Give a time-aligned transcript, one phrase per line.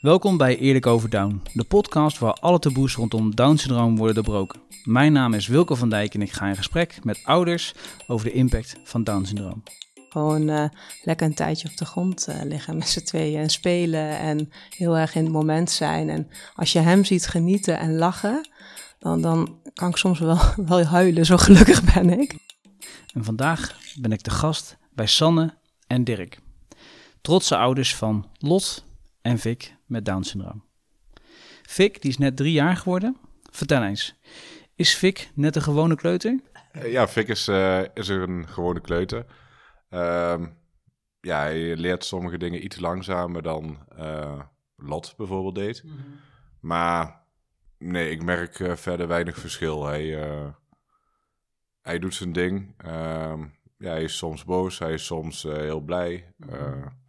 [0.00, 4.60] Welkom bij Eerlijk Over Down, de podcast waar alle taboes rondom Down-syndroom worden doorbroken.
[4.84, 7.74] Mijn naam is Wilco van Dijk en ik ga in gesprek met ouders
[8.06, 9.62] over de impact van Down-syndroom.
[10.08, 10.64] Gewoon uh,
[11.02, 14.96] lekker een tijdje op de grond uh, liggen met z'n tweeën en spelen en heel
[14.96, 16.08] erg in het moment zijn.
[16.08, 18.48] En als je hem ziet genieten en lachen,
[18.98, 22.34] dan, dan kan ik soms wel, wel huilen, zo gelukkig ben ik.
[23.14, 25.54] En vandaag ben ik de gast bij Sanne
[25.86, 26.38] en Dirk.
[27.20, 28.84] Trotse ouders van Lot
[29.22, 30.64] en Vic met Down-syndroom.
[31.62, 33.16] Vic, die is net drie jaar geworden.
[33.50, 34.14] Vertel eens,
[34.74, 36.40] is Vic net een gewone kleuter?
[36.84, 39.26] Ja, Vic is, uh, is een gewone kleuter.
[39.90, 40.46] Uh,
[41.20, 44.40] ja, hij leert sommige dingen iets langzamer dan uh,
[44.76, 45.82] Lot bijvoorbeeld deed.
[45.84, 46.20] Mm -hmm.
[46.60, 47.22] Maar
[47.78, 49.86] nee, ik merk verder weinig verschil.
[49.86, 50.18] Hij,
[51.82, 52.74] hij doet zijn ding.
[52.76, 53.40] Ehm,
[53.78, 56.32] ja, hij is soms boos, hij is soms heel blij.
[56.36, 56.99] Mm -hmm.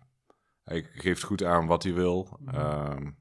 [0.64, 2.40] Hij geeft goed aan wat hij wil.
[2.56, 3.20] Um,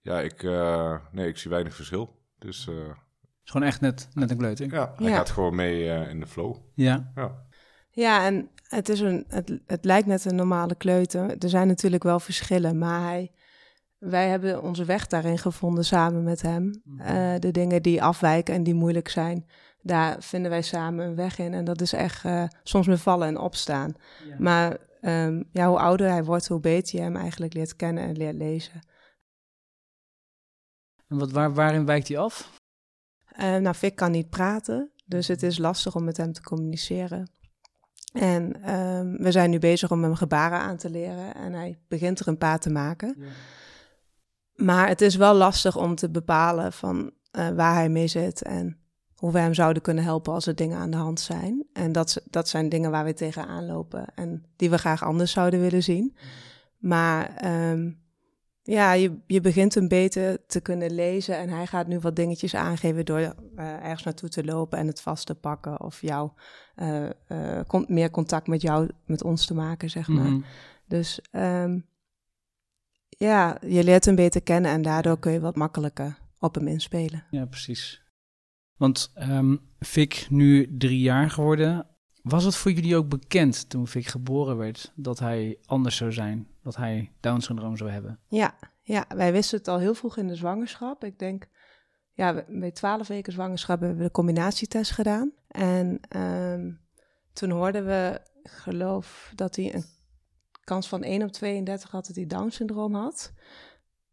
[0.00, 2.20] ja, ik, uh, nee, ik zie weinig verschil.
[2.38, 4.72] Dus, uh, het is gewoon echt net, net een kleuter.
[4.72, 5.16] Ja, hij ja.
[5.16, 6.56] gaat gewoon mee uh, in de flow.
[6.74, 7.12] Ja.
[7.14, 7.46] Ja,
[7.90, 11.38] ja en het, is een, het, het lijkt net een normale kleuter.
[11.38, 13.32] Er zijn natuurlijk wel verschillen, maar hij,
[13.98, 16.82] wij hebben onze weg daarin gevonden samen met hem.
[16.98, 19.46] Uh, de dingen die afwijken en die moeilijk zijn,
[19.82, 21.54] daar vinden wij samen een weg in.
[21.54, 23.94] En dat is echt uh, soms met vallen en opstaan.
[24.28, 24.36] Ja.
[24.38, 28.16] Maar um, ja, hoe ouder hij wordt, hoe beter je hem eigenlijk leert kennen en
[28.16, 28.80] leert lezen.
[31.08, 32.60] En wat, waar, waarin wijkt hij af?
[33.32, 37.30] Uh, nou, Vic kan niet praten, dus het is lastig om met hem te communiceren.
[38.12, 42.20] En um, we zijn nu bezig om hem gebaren aan te leren en hij begint
[42.20, 43.14] er een paar te maken.
[43.18, 43.26] Ja.
[44.54, 48.81] Maar het is wel lastig om te bepalen van uh, waar hij mee zit en
[49.22, 51.64] hoe we hem zouden kunnen helpen als er dingen aan de hand zijn.
[51.72, 55.60] En dat, dat zijn dingen waar we tegenaan lopen en die we graag anders zouden
[55.60, 56.16] willen zien.
[56.78, 58.00] Maar um,
[58.62, 62.54] ja, je, je begint hem beter te kunnen lezen en hij gaat nu wat dingetjes
[62.54, 66.30] aangeven door uh, ergens naartoe te lopen en het vast te pakken of jou
[66.76, 70.24] uh, uh, komt meer contact met jou, met ons te maken, zeg maar.
[70.24, 70.44] Mm -hmm.
[70.86, 71.86] Dus um,
[73.08, 77.24] ja, je leert hem beter kennen en daardoor kun je wat makkelijker op hem inspelen.
[77.30, 78.02] Ja, precies.
[78.82, 81.86] Want um, Vic, nu drie jaar geworden,
[82.22, 86.48] was het voor jullie ook bekend toen Vic geboren werd dat hij anders zou zijn,
[86.62, 88.18] dat hij Down-syndroom zou hebben?
[88.28, 91.04] Ja, ja, wij wisten het al heel vroeg in de zwangerschap.
[91.04, 91.48] Ik denk,
[92.12, 95.32] ja, bij twaalf weken zwangerschap hebben we de combinatietest gedaan.
[95.48, 96.80] En um,
[97.32, 99.84] toen hoorden we, geloof dat hij een
[100.64, 103.32] kans van 1 op 32 had dat hij Down-syndroom had.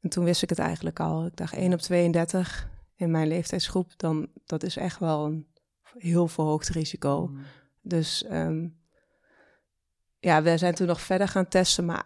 [0.01, 1.25] En toen wist ik het eigenlijk al.
[1.25, 5.48] Ik dacht 1 op 32 in mijn leeftijdsgroep, dan dat is echt wel een
[5.98, 7.28] heel verhoogd risico.
[7.28, 7.42] Mm.
[7.82, 8.80] Dus um,
[10.20, 12.04] ja, we zijn toen nog verder gaan testen, maar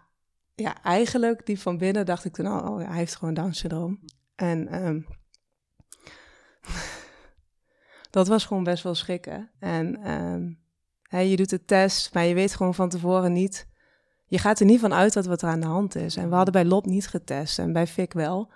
[0.56, 4.00] ja, eigenlijk die van binnen dacht ik toen al, oh, hij heeft gewoon Down-syndroom.
[4.36, 5.06] En um,
[8.10, 9.52] dat was gewoon best wel schrikken.
[9.60, 10.60] En um,
[11.02, 13.68] hè, je doet de test, maar je weet gewoon van tevoren niet.
[14.26, 16.18] Je gaat er niet van uit dat wat er aan de hand is.
[16.18, 18.52] En we hadden bij Lot niet getest en bij Fik wel.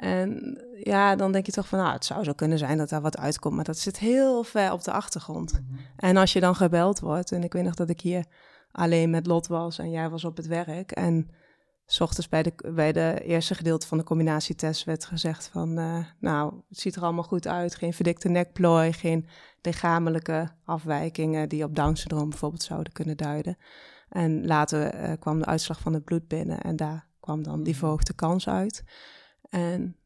[0.00, 3.00] En ja, dan denk je toch van, nou, het zou zo kunnen zijn dat daar
[3.00, 5.52] wat uitkomt, maar dat zit heel ver op de achtergrond.
[5.52, 5.78] Mm -hmm.
[5.96, 8.24] En als je dan gebeld wordt, en ik weet nog dat ik hier
[8.72, 10.92] alleen met Lot was en jij was op het werk.
[10.92, 11.30] En
[11.86, 16.04] s ochtends bij de, bij de eerste gedeelte van de combinatietest werd gezegd van, uh,
[16.18, 19.26] nou, het ziet er allemaal goed uit, geen verdikte nekplooi, geen
[19.62, 23.56] lichamelijke afwijkingen die op Down-syndroom bijvoorbeeld zouden kunnen duiden.
[24.08, 27.76] En later uh, kwam de uitslag van het bloed binnen en daar kwam dan die
[27.76, 28.84] verhoogde kans uit.
[29.50, 29.96] En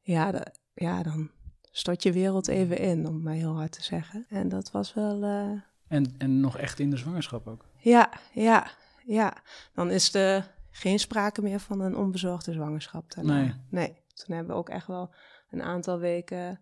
[0.00, 1.30] ja, de, ja, dan
[1.70, 4.26] stort je wereld even in, om maar heel hard te zeggen.
[4.28, 5.22] En dat was wel.
[5.22, 5.60] Uh...
[5.88, 7.64] En, en nog echt in de zwangerschap ook?
[7.76, 8.70] Ja, ja,
[9.04, 9.36] ja.
[9.74, 13.12] Dan is er geen sprake meer van een onbezorgde zwangerschap.
[13.12, 13.40] Daarna.
[13.40, 13.54] Nee.
[13.70, 13.96] Nee.
[14.14, 15.14] Toen hebben we ook echt wel
[15.50, 16.58] een aantal weken een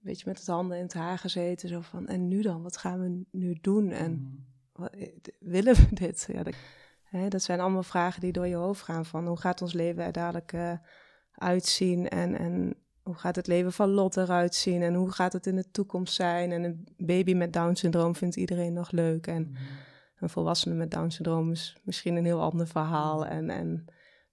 [0.00, 1.68] beetje met het handen in het haar gezeten.
[1.68, 2.62] Zo van, en nu dan?
[2.62, 3.90] Wat gaan we nu doen?
[3.90, 4.46] En mm.
[4.72, 4.90] wat,
[5.40, 6.28] willen we dit?
[6.32, 6.54] Ja, dat,
[7.02, 9.04] hè, dat zijn allemaal vragen die door je hoofd gaan.
[9.04, 10.72] Van hoe gaat ons leven er dadelijk uh,
[11.34, 12.08] uitzien?
[12.08, 14.82] En, en hoe gaat het leven van Lot eruit zien?
[14.82, 16.52] En hoe gaat het in de toekomst zijn?
[16.52, 19.26] En een baby met Down-syndroom vindt iedereen nog leuk.
[19.26, 19.56] En mm.
[20.18, 23.26] een volwassene met Down-syndroom is misschien een heel ander verhaal.
[23.26, 23.84] En, en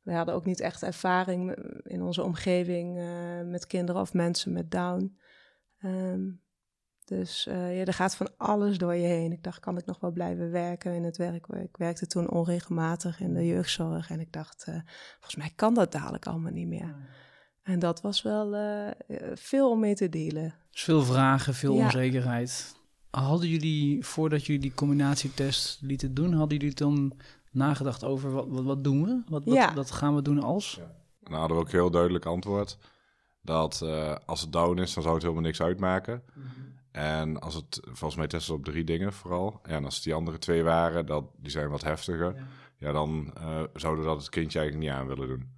[0.01, 3.05] we hadden ook niet echt ervaring in onze omgeving uh,
[3.45, 5.17] met kinderen of mensen met Down.
[5.83, 6.41] Um,
[7.17, 9.31] dus uh, ja, er gaat van alles door je heen.
[9.31, 11.47] Ik dacht, kan ik nog wel blijven werken in het werk?
[11.47, 14.09] Ik werkte toen onregelmatig in de jeugdzorg.
[14.09, 14.75] En ik dacht, uh,
[15.13, 16.95] volgens mij kan dat dadelijk allemaal niet meer.
[17.63, 18.91] En dat was wel uh,
[19.33, 20.53] veel om mee te delen.
[20.71, 21.83] Dus veel vragen, veel ja.
[21.83, 22.75] onzekerheid.
[23.09, 27.13] Hadden jullie, voordat jullie die combinatietest lieten doen, hadden jullie dan
[27.51, 29.21] nagedacht over wat, wat, wat doen we?
[29.27, 29.73] Wat, wat, Ja.
[29.73, 30.77] wat gaan we doen als?
[30.77, 32.77] En dan hadden we ook heel duidelijk antwoord.
[33.41, 36.23] Dat eh, als het down is, dan zou het helemaal niks uitmaken.
[36.91, 39.59] En als het, volgens mij testen ze op drie dingen vooral.
[39.63, 42.35] En als het die andere twee waren, dat, die zijn wat heftiger.
[42.77, 45.49] Ja, dan eh, zouden dat het kindje eigenlijk niet aan willen doen.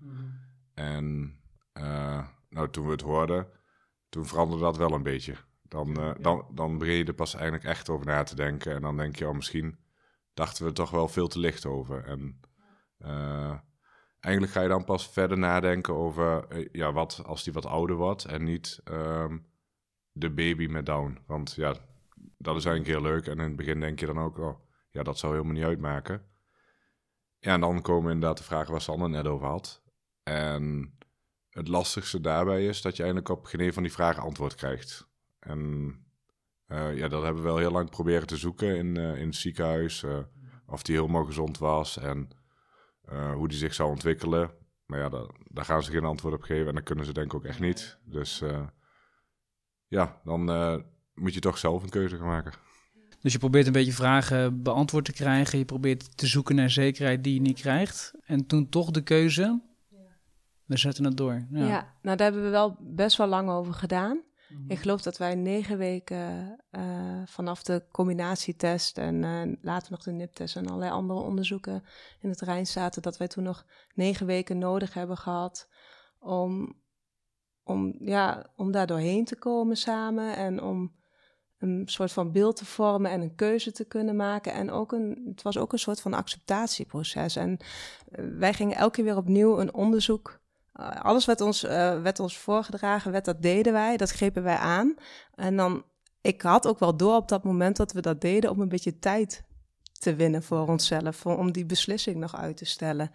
[0.73, 1.37] En
[1.73, 3.47] eh, nou, toen we het hoorden,
[4.09, 5.35] toen veranderde dat wel een beetje.
[5.61, 8.73] Dan, eh, dan, dan begin je er pas eigenlijk echt over na te denken.
[8.73, 9.77] En dan denk je, oh, misschien
[10.33, 12.03] dachten we er toch wel veel te licht over.
[12.05, 12.39] En
[14.19, 18.25] eigenlijk ga je dan pas verder nadenken over, ja, wat als die wat ouder wordt
[18.25, 19.37] en niet ehm,
[20.13, 21.17] de baby met Down.
[21.25, 21.75] Want ja,
[22.37, 23.27] dat is eigenlijk heel leuk.
[23.27, 26.21] En in het begin denk je dan ook, oh, ja, dat zou helemaal niet uitmaken.
[27.39, 29.83] Ja, en dan komen inderdaad de vragen waar Sanne net over had.
[30.23, 30.93] En
[31.49, 35.07] het lastigste daarbij is dat je eigenlijk op geen een van die vragen antwoord krijgt.
[35.39, 35.93] En
[36.65, 39.35] eh, ja, dat hebben we wel heel lang proberen te zoeken in, eh, in het
[39.35, 40.03] ziekenhuis.
[40.03, 40.19] eh,
[40.65, 42.29] of die helemaal gezond was en
[43.35, 44.51] hoe die zich zou ontwikkelen.
[44.85, 47.25] Maar ja, daar, daar gaan ze geen antwoord op geven en dat kunnen ze denk
[47.25, 47.99] ik ook echt niet.
[48.05, 48.43] Dus
[49.93, 50.75] ja, dan eh,
[51.15, 52.53] moet je toch zelf een keuze gaan maken.
[53.21, 55.57] Dus je probeert een beetje vragen beantwoord te krijgen.
[55.57, 58.13] Je probeert te zoeken naar zekerheid die je niet krijgt.
[58.25, 59.61] En toen toch de keuze.
[60.65, 61.47] We zetten het door.
[61.51, 61.67] Ja.
[61.67, 61.93] Ja.
[62.01, 64.21] nou daar hebben we wel best wel lang over gedaan.
[64.49, 64.71] Mhm.
[64.71, 70.11] Ik geloof dat wij negen weken eh, vanaf de combinatietest en eh, later nog de
[70.11, 71.83] NIP-test en allerlei andere onderzoeken
[72.21, 75.67] in het terrein zaten, dat wij toen nog negen weken nodig hebben gehad
[76.19, 76.75] om,
[77.63, 80.93] om, ja, om daar doorheen te komen samen en om
[81.57, 84.53] een soort van beeld te vormen en een keuze te kunnen maken.
[84.53, 87.35] En ook een, het was ook een soort van acceptatieproces.
[87.35, 87.57] En
[88.11, 90.41] eh, wij gingen elke keer weer opnieuw een onderzoek
[90.79, 94.55] uh, alles wat ons, uh, werd ons voorgedragen werd, dat deden wij, dat grepen wij
[94.57, 94.95] aan.
[95.35, 95.83] En dan,
[96.21, 98.99] ik had ook wel door op dat moment dat we dat deden om een beetje
[98.99, 99.43] tijd
[99.99, 103.11] te winnen voor onszelf, om die beslissing nog uit te stellen.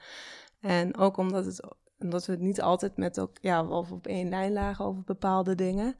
[0.60, 1.68] En ook omdat, het,
[1.98, 5.54] omdat we het niet altijd met ook, ja, of op één lijn lagen over bepaalde
[5.54, 5.96] dingen,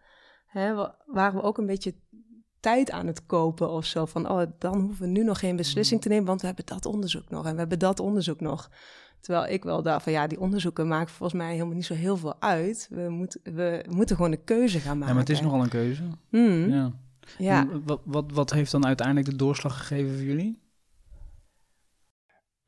[0.47, 0.75] hè,
[1.07, 1.95] waren we ook een beetje
[2.61, 4.07] tijd aan het kopen of zo.
[4.07, 6.87] Van, oh, dan hoeven we nu nog geen beslissing te nemen, want we hebben dat
[6.87, 8.71] onderzoek nog en we hebben dat onderzoek nog.
[9.21, 12.17] Terwijl ik wel dacht van ja, die onderzoeken maken volgens mij helemaal niet zo heel
[12.17, 12.89] veel uit.
[12.91, 15.09] We, moet, we moeten gewoon een keuze gaan maken.
[15.09, 16.03] Ja, maar het is nogal een keuze.
[16.31, 16.69] Mm.
[16.71, 16.93] Ja.
[17.39, 17.81] ja.
[17.85, 20.63] Wat, wat, wat heeft dan uiteindelijk de doorslag gegeven voor jullie?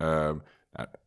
[0.03, 0.33] Uh,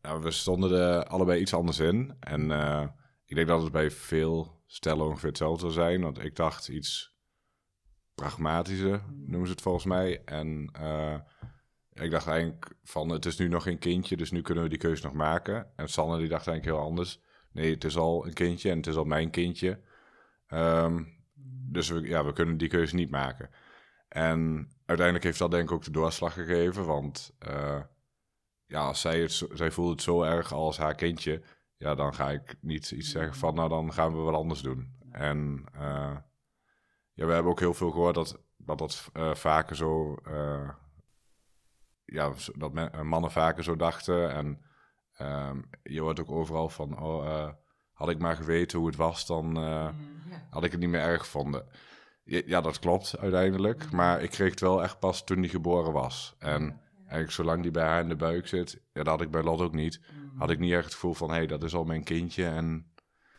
[0.02, 2.16] nou, we stonden er allebei iets anders in.
[2.20, 2.86] En uh,
[3.24, 6.00] ik denk dat het bij veel stellen ongeveer hetzelfde zou zijn.
[6.00, 7.16] Want ik dacht iets
[8.14, 10.22] pragmatischer, noemen ze het volgens mij.
[10.24, 11.16] En uh,
[11.92, 14.78] ik dacht eigenlijk van, het is nu nog geen kindje, dus nu kunnen we die
[14.78, 15.66] keuze nog maken.
[15.76, 17.20] En Sanne die dacht eigenlijk heel anders.
[17.52, 19.80] Nee, het is al een kindje en het is al mijn kindje.
[20.48, 21.22] Um,
[21.70, 23.50] dus we, ja, we kunnen die keuze niet maken.
[24.08, 27.80] En uiteindelijk heeft dat denk ik ook de doorslag gegeven, want uh,
[28.66, 31.42] ja, als zij, het, zij voelt het zo erg als haar kindje,
[31.76, 34.94] ja, dan ga ik niet iets zeggen van, nou dan gaan we wat anders doen.
[35.10, 36.16] En uh,
[37.12, 40.16] ja, we hebben ook heel veel gehoord dat dat, dat uh, vaker zo
[42.04, 44.32] ja, dat men, mannen vaker zo dachten.
[44.32, 44.60] En
[45.20, 47.48] um, je hoort ook overal van, oh,
[47.92, 49.88] had ik maar geweten hoe het was, dan uh,
[50.50, 51.66] had ik het niet meer erg gevonden.
[52.24, 53.90] Ja, dat klopt uiteindelijk.
[53.90, 56.34] Maar ik kreeg het wel echt pas toen hij geboren was.
[56.38, 56.80] En
[57.14, 59.60] eigenlijk zolang die bij haar in de buik zit, ja, dat had ik bij Lot
[59.60, 60.00] ook niet.
[60.36, 62.86] Had ik niet echt het gevoel van, hé, hey, dat is al mijn kindje en...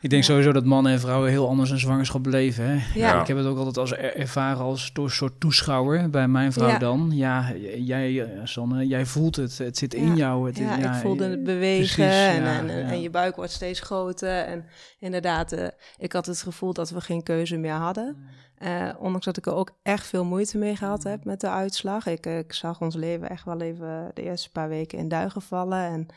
[0.05, 0.29] Ik denk ja.
[0.29, 2.69] sowieso dat mannen en vrouwen heel anders een zwangerschap beleven.
[2.69, 3.00] Hè?
[3.00, 3.21] Ja.
[3.21, 6.67] Ik heb het ook altijd als er ervaren als door soort toeschouwer bij mijn vrouw
[6.67, 6.77] ja.
[6.77, 7.12] dan.
[7.13, 9.57] Ja, jij, Sanne, jij voelt het.
[9.57, 10.47] Het zit in jou.
[10.47, 14.45] Het, ja, ik voelde het bewegen precies, en, en, en, je buik wordt steeds groter.
[14.45, 14.65] En
[15.00, 18.17] inderdaad, uh, ik had het gevoel dat we geen keuze meer hadden.
[18.63, 22.05] Uh, ondanks dat ik er ook echt veel moeite mee gehad heb met de uitslag.
[22.05, 25.79] Ik, ik zag ons leven echt wel even de eerste paar weken in duigen vallen.
[25.79, 26.07] En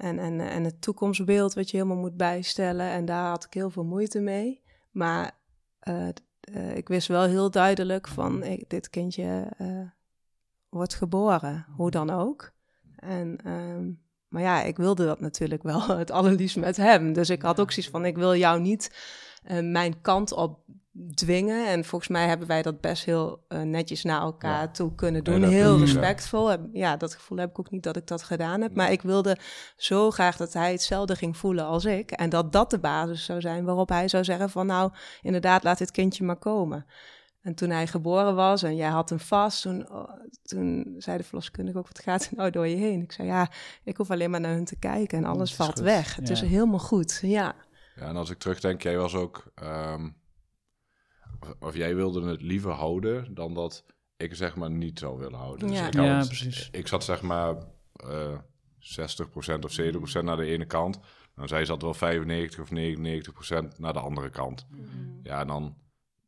[0.00, 2.86] en, en, en het toekomstbeeld wat je helemaal moet bijstellen.
[2.86, 4.62] En daar had ik heel veel moeite mee.
[4.90, 5.38] Maar
[5.88, 6.08] uh,
[6.54, 9.88] uh, ik wist wel heel duidelijk van ik, dit kindje uh,
[10.68, 12.52] wordt geboren, hoe dan ook.
[12.96, 17.12] En, um, maar ja, ik wilde dat natuurlijk wel het allerliefst met hem.
[17.12, 18.90] Dus ik had ook zoiets van ik wil jou niet
[19.62, 20.58] mijn kant op
[21.14, 21.66] dwingen.
[21.66, 24.70] En volgens mij hebben wij dat best heel uh, netjes naar elkaar ja.
[24.70, 25.40] toe kunnen doen.
[25.40, 26.56] Nee, heel respectvol.
[26.72, 28.74] Ja, dat gevoel heb ik ook niet dat ik dat gedaan heb.
[28.74, 29.38] Maar ik wilde
[29.76, 32.10] zo graag dat hij hetzelfde ging voelen als ik.
[32.10, 34.66] En dat dat de basis zou zijn waarop hij zou zeggen van...
[34.66, 34.92] nou,
[35.22, 36.86] inderdaad, laat dit kindje maar komen.
[37.42, 40.10] En toen hij geboren was en jij had hem vast, toen, oh,
[40.42, 43.02] toen zei de verloskundige ook, wat gaat er nou door je heen?
[43.02, 43.50] Ik zei, ja,
[43.84, 45.78] ik hoef alleen maar naar hun te kijken en alles valt goed.
[45.78, 46.16] weg.
[46.16, 46.34] Het ja.
[46.34, 47.54] is helemaal goed, ja.
[47.94, 49.52] Ja, en als ik terugdenk, jij was ook...
[49.62, 50.19] Um
[51.60, 53.84] of jij wilde het liever houden dan dat
[54.16, 55.68] ik zeg maar niet zou willen houden.
[55.68, 56.68] Dus ja, ik, ja het, precies.
[56.72, 57.54] ik zat zeg maar
[58.06, 58.38] uh,
[58.78, 60.98] 60% of 70% naar de ene kant.
[61.34, 64.66] Dan zij zat wel 95 of 99% naar de andere kant.
[64.70, 65.20] Mm.
[65.22, 65.76] Ja, en dan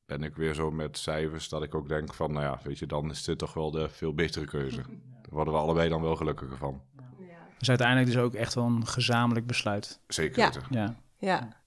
[0.06, 2.86] ben ik weer zo met cijfers dat ik ook denk van, nou ja, weet je,
[2.86, 4.82] dan is dit toch wel de veel betere keuze.
[5.22, 6.82] Daar worden we allebei dan wel gelukkiger van.
[7.58, 10.00] Dus uiteindelijk dus ook echt wel een gezamenlijk besluit.
[10.06, 10.44] Zeker Ja.
[10.44, 10.62] weten.
[10.70, 10.96] Ja.
[11.18, 11.61] Ja.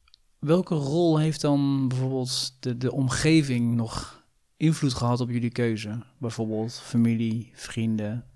[0.46, 4.24] Welke rol heeft dan bijvoorbeeld de, de omgeving nog
[4.58, 6.04] invloed gehad op jullie keuze?
[6.18, 8.30] Bijvoorbeeld familie, vrienden?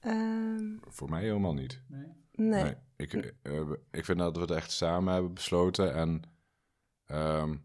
[0.00, 1.82] Ehm, Voor mij helemaal niet.
[1.88, 2.62] nee.
[2.62, 5.94] Nee, ik, eh, ik vind dat we het echt samen hebben besloten.
[5.94, 6.22] En
[7.04, 7.56] ehm,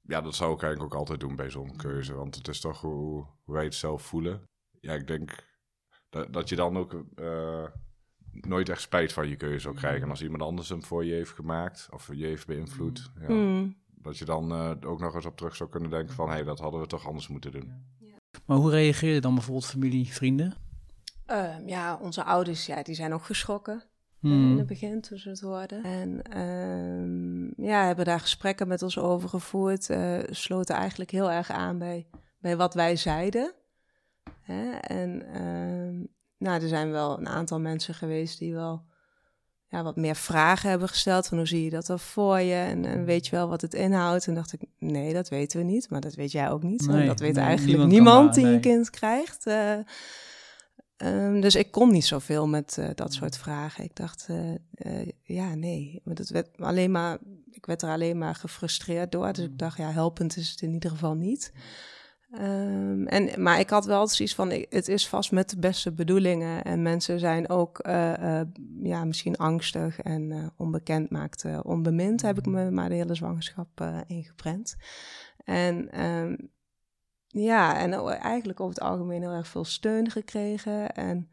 [0.00, 2.14] ja, dat zou ik eigenlijk ook altijd doen bij zo'n keuze.
[2.14, 4.48] Want het is toch hoe, hoe wij het zelf voelen.
[4.80, 5.46] Ja, ik denk
[6.08, 7.64] dat, dat je dan ook eh,
[8.40, 10.02] nooit echt spijt van je keuze zou krijgen.
[10.02, 13.76] En als iemand anders hem voor je heeft gemaakt of je heeft beïnvloed, ja, Mm.
[13.94, 16.28] dat je dan eh, ook nog eens op terug zou kunnen denken van...
[16.28, 17.72] hé, hey, dat hadden we toch anders moeten doen.
[18.46, 20.54] Maar hoe reageerde dan bijvoorbeeld familie, vrienden?
[21.26, 23.82] Ehm, ja, onze ouders, ja, die zijn ook geschrokken.
[24.22, 25.82] eh, in het begin toen ze het hoorden.
[25.82, 29.90] En ehm, ja, hebben daar gesprekken met ons over gevoerd.
[29.90, 32.06] eh, sloten eigenlijk heel erg aan bij,
[32.38, 33.52] bij wat wij zeiden.
[34.40, 34.70] Hè?
[34.72, 36.04] En ehm,
[36.44, 38.82] nou, er zijn wel een aantal mensen geweest die wel
[39.68, 41.26] ja, wat meer vragen hebben gesteld.
[41.26, 42.54] Van hoe zie je dat dan voor je?
[42.54, 44.26] En, en weet je wel wat het inhoudt?
[44.26, 45.90] En dacht ik, nee, dat weten we niet.
[45.90, 46.86] Maar dat weet jij ook niet.
[46.86, 48.54] dat weet nee, eigenlijk niemand die nee.
[48.54, 49.46] een kind krijgt.
[49.46, 49.78] Eh,
[50.96, 53.84] Ehm, dus ik kon niet zoveel met eh, dat soort vragen.
[53.84, 54.28] Ik dacht,
[54.74, 56.00] eh, ja, nee.
[56.04, 57.18] Maar dat werd alleen maar,
[57.50, 59.32] ik werd er alleen maar gefrustreerd door.
[59.32, 61.52] Dus ik dacht, ja, helpend is het in ieder geval niet.
[62.38, 65.92] Ehm, en, maar ik had wel zoiets van, ik- het is vast met de beste
[65.92, 66.64] bedoelingen.
[66.64, 68.46] En mensen zijn ook, eh, eh,
[68.82, 72.22] ja, misschien angstig en eh, onbekend maakt onbemind.
[72.22, 74.76] Heb ik me maar de hele zwangerschap ingeprent.
[75.44, 76.36] En ehm,
[77.26, 80.94] ja, en eigenlijk over het algemeen heel erg veel steun gekregen.
[80.94, 81.28] En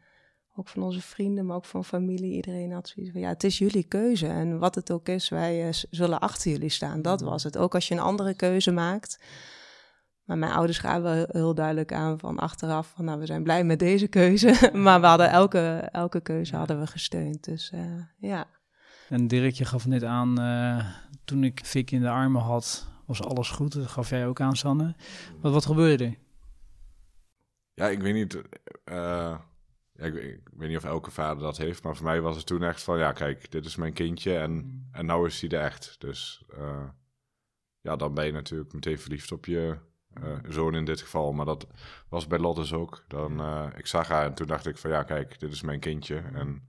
[0.56, 2.34] ook van onze vrienden, maar ook van familie.
[2.34, 4.26] Iedereen had zoiets van, ja, het is jullie keuze.
[4.26, 7.02] En wat het ook is, wij zullen achter jullie staan.
[7.02, 7.56] Dat was het.
[7.58, 9.18] Ook als je een andere keuze maakt.
[10.24, 12.92] Maar mijn ouders gaven wel heel, heel duidelijk aan van achteraf...
[12.96, 14.70] van nou, we zijn blij met deze keuze.
[14.84, 17.44] maar we hadden elke, elke keuze hadden we gesteund.
[17.44, 18.46] Dus eh, ja.
[19.08, 20.86] En Dirk, je gaf net aan, eh,
[21.24, 23.72] toen ik Fik in de armen had, was alles goed.
[23.72, 24.94] Dat gaf jij ook aan, Sanne.
[25.40, 26.16] Wat, wat gebeurde er?
[27.74, 28.42] Ja, ik weet niet.
[28.84, 29.38] eh,
[29.92, 32.46] ja, ik, ik weet niet of elke vader dat heeft, maar voor mij was het
[32.46, 35.64] toen echt van: ja, kijk, dit is mijn kindje en, en nou is hij er
[35.64, 35.94] echt.
[35.98, 36.88] Dus eh,
[37.80, 39.78] ja, dan ben je natuurlijk meteen verliefd op je
[40.14, 41.32] eh, zoon in dit geval.
[41.32, 41.66] Maar dat
[42.08, 43.04] was bij Lottes ook.
[43.08, 45.80] Dan, eh, ik zag haar en toen dacht ik van: ja, kijk, dit is mijn
[45.80, 46.22] kindje.
[46.34, 46.62] En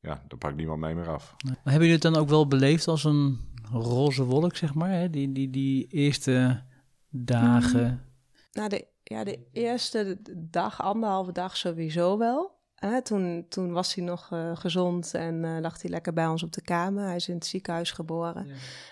[0.00, 1.34] ja, dan pakt niemand mij meer af.
[1.44, 4.90] Maar hebben jullie het dan ook wel beleefd als een roze wolk, zeg maar?
[4.90, 5.10] Hè?
[5.10, 6.62] Die, die, die eerste
[7.08, 8.04] dagen.
[8.52, 12.53] Nou, de, ja, de eerste dag, anderhalve dag sowieso wel.
[13.02, 16.52] Toen, toen was hij nog eh, gezond en eh, lag hij lekker bij ons op
[16.52, 17.04] de kamer.
[17.04, 18.46] Hij is in het ziekenhuis geboren.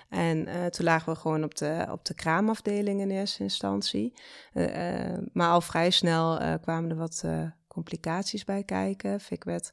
[0.09, 4.15] En eh, toen lagen we gewoon op de, op de kraamafdeling in eerste instantie.
[5.33, 7.25] Maar al vrij snel kwamen er wat
[7.69, 9.21] complicaties bij kijken.
[9.21, 9.73] Fik werd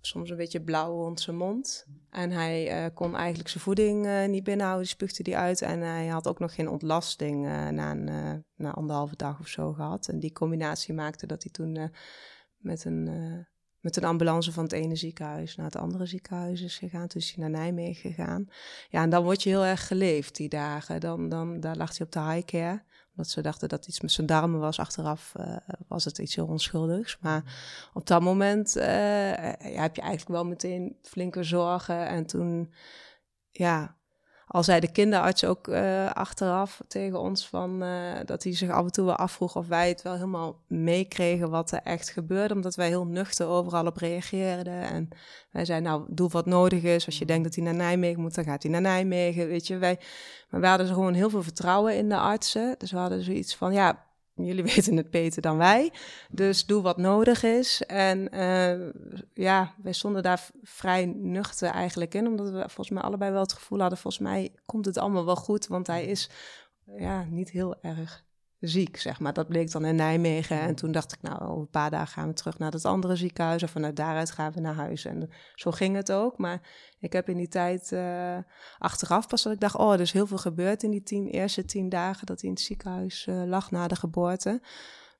[0.00, 1.86] soms een beetje blauw rond zijn mond.
[2.10, 5.62] En hij kon eigenlijk zijn voeding niet binnenhouden, die spuugde die uit.
[5.62, 10.08] En hij had ook nog geen ontlasting na, een, na anderhalve dag of zo gehad.
[10.08, 11.90] En die combinatie maakte dat hij toen
[12.58, 13.44] met, een, eh,
[13.80, 17.08] met een ambulance van het ene ziekenhuis naar het andere ziekenhuis is gegaan.
[17.08, 18.48] Toen is hij naar Nijmegen gegaan.
[18.88, 21.00] Ja, en dan word je heel erg geleefd die dagen.
[21.00, 22.82] Dan, dan, daar lag hij op de high care
[23.18, 24.78] omdat ze dachten dat iets met zijn darmen was.
[24.78, 25.56] Achteraf eh,
[25.88, 27.18] was het iets heel onschuldigs.
[27.20, 27.42] Maar
[27.94, 28.86] op dat moment eh,
[29.58, 32.06] heb je eigenlijk wel meteen flinke zorgen.
[32.06, 32.72] En toen,
[33.50, 33.97] ja,
[34.48, 37.90] al zei de kinderarts ook eh, achteraf tegen ons van eh,
[38.24, 41.70] dat hij zich af en toe wel afvroeg of wij het wel helemaal meekregen wat
[41.70, 44.82] er echt gebeurde, omdat wij heel nuchter overal op reageerden.
[44.82, 45.08] En
[45.50, 47.06] wij zeiden, nou, doe wat nodig is.
[47.06, 49.48] Als je denkt dat hij naar Nijmegen moet, dan gaat hij naar Nijmegen.
[49.48, 49.98] Weet je, wij,
[50.50, 52.74] maar we hadden gewoon heel veel vertrouwen in de artsen.
[52.78, 54.06] Dus we hadden zoiets van, ja,
[54.44, 55.92] jullie weten het beter dan wij.
[56.30, 57.82] Dus doe wat nodig is.
[57.82, 58.90] En uh,
[59.34, 62.26] ja, wij stonden daar vrij nuchter eigenlijk in.
[62.26, 63.98] Omdat we volgens mij allebei wel het gevoel hadden...
[63.98, 65.66] volgens mij komt het allemaal wel goed.
[65.66, 66.30] Want hij is
[66.96, 68.26] ja, niet heel erg
[68.60, 69.32] ziek, zeg maar.
[69.32, 70.60] Dat bleek dan in Nijmegen.
[70.60, 73.16] En toen dacht ik, nou, over een paar dagen gaan we terug naar dat andere
[73.16, 73.62] ziekenhuis.
[73.62, 75.04] En vanuit daaruit gaan we naar huis.
[75.04, 76.38] En zo ging het ook.
[76.38, 76.60] Maar
[77.00, 78.36] ik heb in die tijd uh,
[78.78, 79.76] achteraf pas dat ik dacht...
[79.76, 82.26] oh, er is heel veel gebeurd in die tien, eerste tien dagen...
[82.26, 84.62] dat hij in het ziekenhuis uh, lag na de geboorte.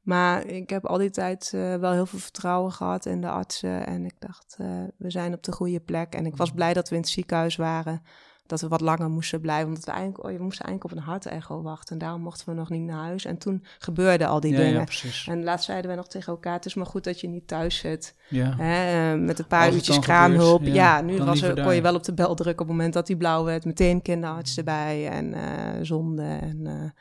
[0.02, 3.86] Maar ik heb al die tijd uh, wel heel veel vertrouwen gehad in de artsen.
[3.86, 4.56] En ik dacht,
[4.96, 6.14] we zijn op de goede plek.
[6.14, 8.02] En ik was blij dat we in het ziekenhuis waren.
[8.48, 9.72] Dat we wat langer moesten blijven.
[9.72, 11.92] Want we, eigenlijk, oh, je moest eigenlijk op een hartecho wachten.
[11.92, 13.24] En daarom mochten we nog niet naar huis.
[13.24, 14.86] En toen gebeurden al die Ja, dingen.
[15.02, 15.32] ja.
[15.32, 17.78] En laatst zeiden we nog tegen elkaar: het is maar goed dat je niet thuis
[17.78, 18.14] zit.
[18.28, 18.54] Ja.
[18.56, 20.64] Hè, eh, met een paar uurtjes kraamhulp.
[20.64, 23.06] ja, nu was er, kon je wel op de bel drukken op het moment dat
[23.06, 23.64] die blauw werd.
[23.64, 26.94] Meteen kinderarts erbij en eh zonde en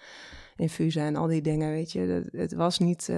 [0.55, 1.99] infusen en al die dingen, weet je.
[1.99, 3.11] Het, het was niet,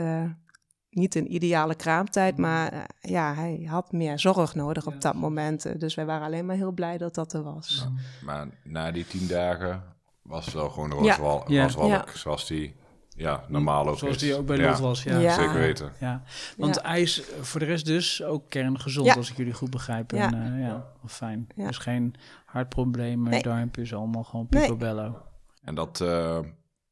[0.89, 5.65] niet een ideale kraamtijd, maar eh, ja, hij had meer zorg nodig op dat moment.
[5.65, 7.87] Eh, Dus wij waren alleen maar heel blij dat dat er was.
[8.23, 9.83] Maar na die tien dagen
[10.21, 10.95] was het wel gewoon Ja.
[11.15, 11.61] rooswal Ja.
[11.63, 12.17] rooswalk, Ja.
[12.17, 12.75] zoals die
[13.09, 14.21] ja, normaal ook Zoals is.
[14.21, 15.17] die ook bij Ja, Lot was, ja.
[15.19, 15.33] Ja.
[15.33, 15.91] Zeker weten.
[15.99, 16.23] Ja,
[16.57, 16.81] want Ja.
[16.89, 19.13] hij is voor de rest dus ook kerngezond, Ja.
[19.13, 20.11] als ik jullie goed begrijp.
[20.11, 20.31] Ja.
[20.33, 21.47] En, eh, ja, fijn.
[21.55, 21.67] Ja.
[21.67, 22.15] Dus geen
[22.45, 23.41] hartproblemen, Nee.
[23.41, 24.61] darmpjes, allemaal gewoon Nee.
[24.61, 25.21] picobello.
[25.63, 26.39] En dat eh,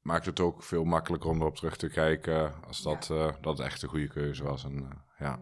[0.08, 3.82] maakt het ook veel makkelijker om erop terug te kijken als dat, eh, dat echt
[3.84, 4.64] een goede keuze was.
[4.64, 5.40] En, eh, ja.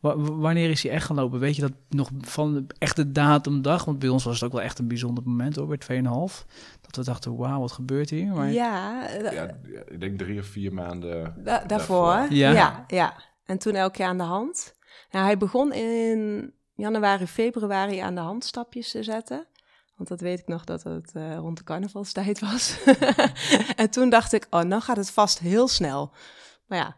[0.00, 1.38] Wa- wa- wanneer is hij echt gaan lopen?
[1.38, 3.84] Weet je dat nog van de echte datum dag?
[3.84, 6.44] Want bij ons was het ook wel echt een bijzonder moment hoor, bij 2,5.
[6.80, 8.32] Dat we dachten, wauw, wat gebeurt hier?
[8.32, 9.56] Maar, Ja, eh, Ja,
[9.88, 12.26] ik denk drie of vier maanden Da- daarvoor.
[12.30, 12.50] Ja.
[12.50, 12.84] Ja.
[12.86, 13.14] ja,
[13.46, 14.74] En toen elke keer aan de hand.
[15.10, 19.46] Nou, hij begon in januari, februari aan de hand stapjes te zetten.
[19.96, 22.78] Want dat weet ik nog dat het eh, rond de carnavalstijd was.
[23.76, 26.12] en toen dacht ik, oh, nou gaat het vast heel snel.
[26.66, 26.96] Maar ja,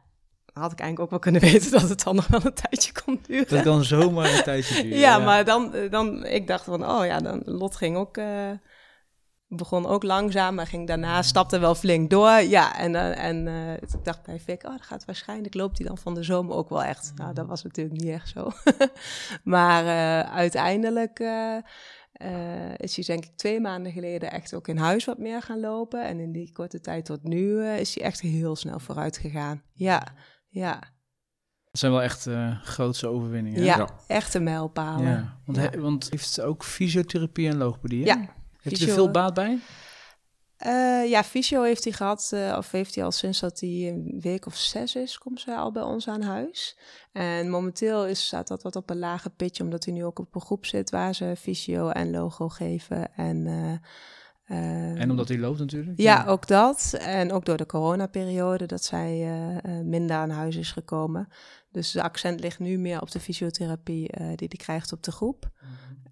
[0.56, 2.92] dan had ik eigenlijk ook wel kunnen weten dat het dan nog wel een tijdje
[3.04, 3.48] kon duren.
[3.48, 4.98] Dat kan zomaar een tijdje duren.
[4.98, 8.50] Ja, maar dan, eh, dan, ik dacht van, oh ja, dan, Lot ging ook, eh,
[9.48, 12.30] begon ook langzaam, maar ging daarna, stapte wel flink door.
[12.30, 13.46] Ja, en, en
[13.80, 16.68] ik dacht bij Vic, oh, dat gaat waarschijnlijk, loopt hij dan van de zomer ook
[16.68, 17.12] wel echt.
[17.16, 18.50] Nou, dat was natuurlijk niet echt zo.
[19.54, 19.84] maar
[20.24, 21.18] uiteindelijk
[22.16, 25.60] eh, is hij denk ik twee maanden geleden echt ook in huis wat meer gaan
[25.60, 26.06] lopen.
[26.06, 29.62] En in die korte tijd tot nu eh, is hij echt heel snel vooruit gegaan.
[29.72, 30.06] Ja,
[30.48, 30.80] ja,
[31.70, 33.62] Dat zijn wel echt eh grootse overwinningen.
[33.62, 33.76] ja?
[33.76, 33.88] Ja.
[34.06, 35.06] echte mijlpalen.
[35.06, 35.68] Ja, want, Ja.
[35.68, 38.06] Hij, want heeft ook fysiotherapie en logopedie, hè?
[38.06, 39.58] Ja, Heeft er veel baat bij?
[40.56, 44.20] Eh, ja, fysio heeft hij gehad, eh, of heeft hij al sinds dat hij een
[44.20, 46.78] week of zes is, komt zij al bij ons aan huis.
[47.12, 50.34] En momenteel is, staat dat wat op een lage pitje, omdat hij nu ook op
[50.34, 53.14] een groep zit waar ze fysio en logo geven.
[53.14, 53.88] En, eh,
[54.46, 56.00] En omdat hij loopt natuurlijk.
[56.00, 56.96] ja, ook dat.
[56.98, 61.28] En ook door de coronaperiode dat zij eh, eh, minder aan huis is gekomen.
[61.70, 65.12] Dus de accent ligt nu meer op de fysiotherapie eh, die hij krijgt op de
[65.12, 65.50] groep.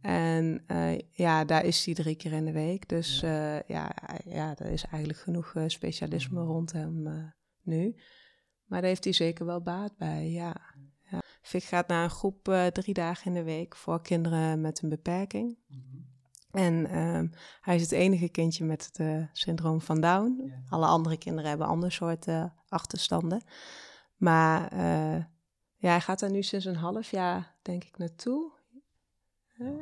[0.01, 2.89] En eh, ja, daar is hij drie keer in de week.
[2.89, 3.95] Dus ja, ja,
[4.25, 7.95] ja er is eigenlijk genoeg specialisme rond hem nu.
[8.65, 10.57] Maar daar heeft hij zeker wel baat bij, ja.
[11.11, 11.23] ja.
[11.43, 15.59] Vic gaat naar een groep drie dagen in de week voor kinderen met een beperking.
[16.55, 17.27] En ehm,
[17.61, 20.53] hij is het enige kindje met het eh, syndroom van Down.
[20.69, 23.43] Alle andere kinderen hebben andere soorten achterstanden.
[24.17, 25.23] Maar eh,
[25.77, 28.53] ja, hij gaat daar nu sinds een half jaar, denk ik, naartoe.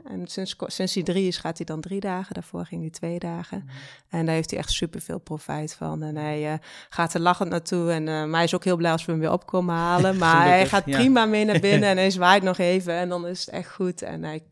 [0.04, 2.34] En sinds, sinds hij drie is, gaat hij dan drie dagen.
[2.34, 3.68] Daarvoor ging hij twee dagen.
[4.08, 6.02] En daar heeft hij echt superveel profijt van.
[6.02, 6.58] En hij eh,
[6.88, 7.90] gaat er lachend naartoe.
[7.90, 10.16] En, eh, maar hij is ook heel blij als we hem weer op komen halen.
[10.22, 12.94] Maar hij gaat prima mee naar binnen en hij zwaait nog even.
[12.94, 14.02] En dan is het echt goed.
[14.02, 14.42] En hij,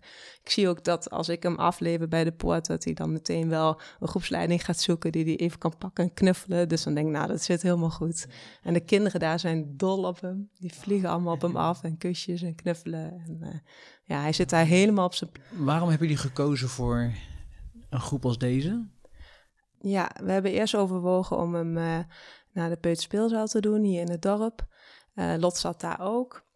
[0.43, 2.67] ik zie ook dat als ik hem aflever bij de poort...
[2.67, 5.13] dat hij dan meteen wel een groepsleiding gaat zoeken...
[5.13, 6.69] die hij even kan pakken en knuffelen.
[6.69, 8.27] Dus dan denk ik, nou, dat zit helemaal goed.
[8.63, 10.51] En de kinderen daar zijn dol op hem.
[10.59, 13.25] Die vliegen allemaal op hem af en kusjes en knuffelen.
[13.27, 13.59] En, eh,
[14.05, 17.13] ja, hij zit daar helemaal op zijn Waarom hebben jullie gekozen voor
[17.91, 18.89] een groep als deze?
[19.79, 21.99] Ja, we hebben eerst overwogen om hem eh,
[22.53, 24.67] naar de Peuterspeelzaal te doen, hier in het dorp.
[25.15, 26.49] Eh, Lot zat daar ook.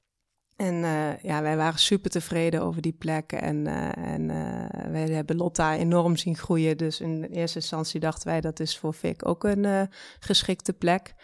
[0.57, 3.33] En eh, ja, wij waren super tevreden over die plek.
[3.33, 6.77] En, eh, en eh, wij hebben Lot daar enorm zien groeien.
[6.77, 9.89] Dus in eerste instantie dachten wij dat is voor Vic ook een
[10.19, 11.15] geschikte plek.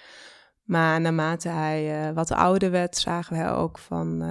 [0.63, 4.23] Maar naarmate hij wat ouder werd, zagen wij ook van...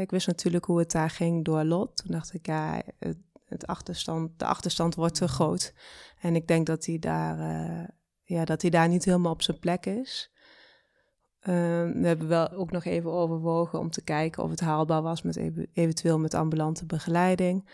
[0.00, 1.96] ik wist natuurlijk hoe het daar ging door Lot.
[1.96, 5.74] Toen dacht ik, ja, het, het achterstand, de achterstand wordt te groot.
[6.20, 7.36] En ik denk dat hij daar,
[8.22, 10.31] ja, dat hij daar niet helemaal op zijn plek is.
[11.42, 15.22] Ehm, we hebben wel ook nog even overwogen om te kijken of het haalbaar was
[15.22, 17.68] met ev- eventueel met ambulante begeleiding.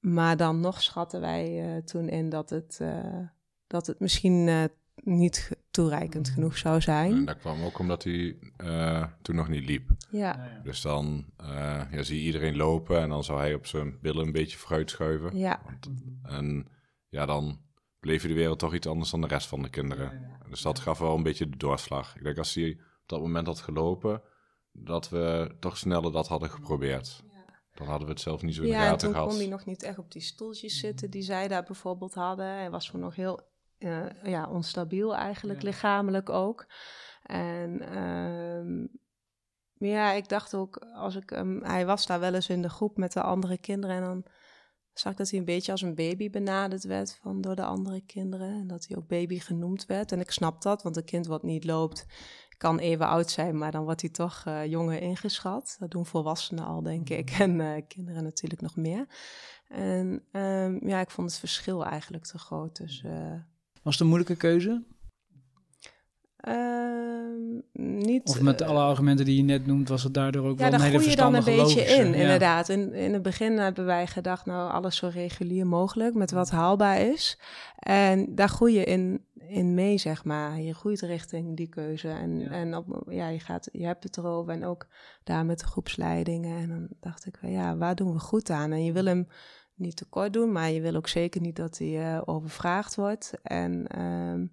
[0.00, 3.18] Maar dan nog schatten wij eh, toen in dat het, eh,
[3.66, 7.24] dat het misschien eh, niet toereikend genoeg zou En zijn.
[7.24, 9.90] dat kwam ook omdat hij eh, toen nog niet liep.
[10.10, 13.98] Ja, Dus dan eh, ja, zie je iedereen lopen en dan zou hij op zijn
[14.00, 15.36] billen een beetje vooruit schuiven.
[15.38, 15.60] ja,
[16.22, 16.66] En
[17.08, 17.60] ja, dan
[18.00, 20.32] bleef je de wereld toch iets anders dan de rest van de kinderen.
[20.48, 22.16] Dus dat gaf wel een beetje de doorslag.
[22.16, 22.78] Ik denk als hij
[23.14, 24.22] dat moment had gelopen,
[24.72, 27.22] dat we toch sneller dat hadden geprobeerd.
[27.74, 29.28] Dan hadden we het zelf niet zo in de ja en gaten toen gehad.
[29.28, 32.46] kon hij nog niet echt op die stoeltjes zitten die zij daar bijvoorbeeld hadden.
[32.46, 33.40] Hij was toen nog heel
[33.78, 36.66] eh, ja, onstabiel eigenlijk, lichamelijk ook.
[37.22, 38.86] En ehm,
[39.88, 42.96] ja, ik dacht ook, als ik hem, hij was daar wel eens in de groep
[42.96, 44.24] met de andere kinderen en dan
[44.92, 48.00] zag ik dat hij een beetje als een baby benaderd werd van door de andere
[48.00, 48.60] kinderen.
[48.60, 50.12] En dat hij ook baby genoemd werd.
[50.12, 52.06] En ik snap dat, want een kind wat niet loopt
[52.64, 55.76] kan even oud zijn, maar dan wordt hij toch uh, jonger ingeschat.
[55.78, 57.30] Dat doen volwassenen al, denk ik.
[57.44, 59.06] En uh, kinderen natuurlijk nog meer.
[59.68, 62.76] En um, ja, ik vond het verschil eigenlijk te groot.
[62.76, 63.32] Dus, uh,
[63.82, 64.82] Was het een moeilijke keuze?
[66.48, 66.84] Uh,
[67.72, 70.80] niet, of met alle argumenten die je net noemt, was het daardoor ook ja, wel
[70.80, 72.14] een hele je dan een beetje in, ja.
[72.14, 72.68] inderdaad.
[72.68, 77.00] In, in het begin hebben wij gedacht, nou, alles zo regulier mogelijk, met wat haalbaar
[77.00, 77.38] is.
[77.78, 80.60] En daar groei je in, in mee, zeg maar.
[80.60, 82.08] Je groeit richting die keuze.
[82.08, 82.50] En, ja.
[82.50, 84.86] en op, ja, je, gaat, je hebt het erover en ook
[85.24, 86.58] daar met de groepsleidingen.
[86.58, 88.72] En dan dacht ik, ja, waar doen we goed aan?
[88.72, 89.28] En je wil hem
[89.74, 93.32] niet tekort doen, maar je wil ook zeker niet dat hij uh, overvraagd wordt.
[93.42, 94.00] En...
[94.02, 94.52] Um,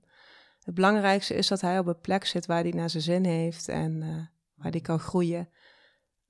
[0.63, 3.67] het belangrijkste is dat hij op een plek zit waar hij naar zijn zin heeft
[3.67, 4.07] en uh,
[4.55, 5.49] waar hij kan groeien.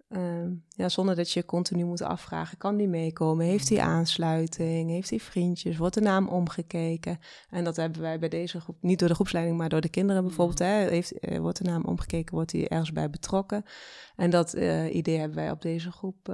[0.09, 3.45] Uh, ja, zonder dat je continu moet afvragen, kan die meekomen?
[3.45, 4.89] Heeft hij aansluiting?
[4.89, 5.77] Heeft hij vriendjes?
[5.77, 7.19] Wordt de naam omgekeken?
[7.49, 10.23] En dat hebben wij bij deze groep, niet door de groepsleiding, maar door de kinderen
[10.23, 10.59] bijvoorbeeld.
[10.59, 12.35] Hè, heeft, uh, wordt de naam omgekeken?
[12.35, 13.63] Wordt hij ergens bij betrokken?
[14.15, 16.27] En dat uh, idee hebben wij op deze groep.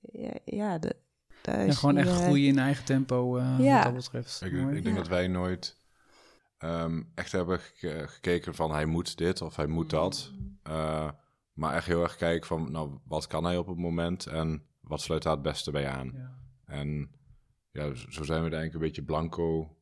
[0.00, 0.96] ja, ja, de,
[1.42, 3.74] ja, gewoon echt groeien in eigen tempo ja.
[3.74, 4.42] wat dat betreft.
[4.44, 5.79] Ik, ik denk dat wij nooit
[6.64, 7.60] um, echt hebben
[8.06, 10.32] gekeken van hij moet dit of hij moet dat.
[10.68, 11.10] Uh,
[11.52, 15.00] maar echt heel erg kijken van nou, wat kan hij op het moment en wat
[15.00, 16.12] sluit daar het beste bij aan.
[16.14, 16.38] Ja.
[16.64, 17.10] En
[17.70, 19.76] ja, zo zijn we er eigenlijk een beetje blanco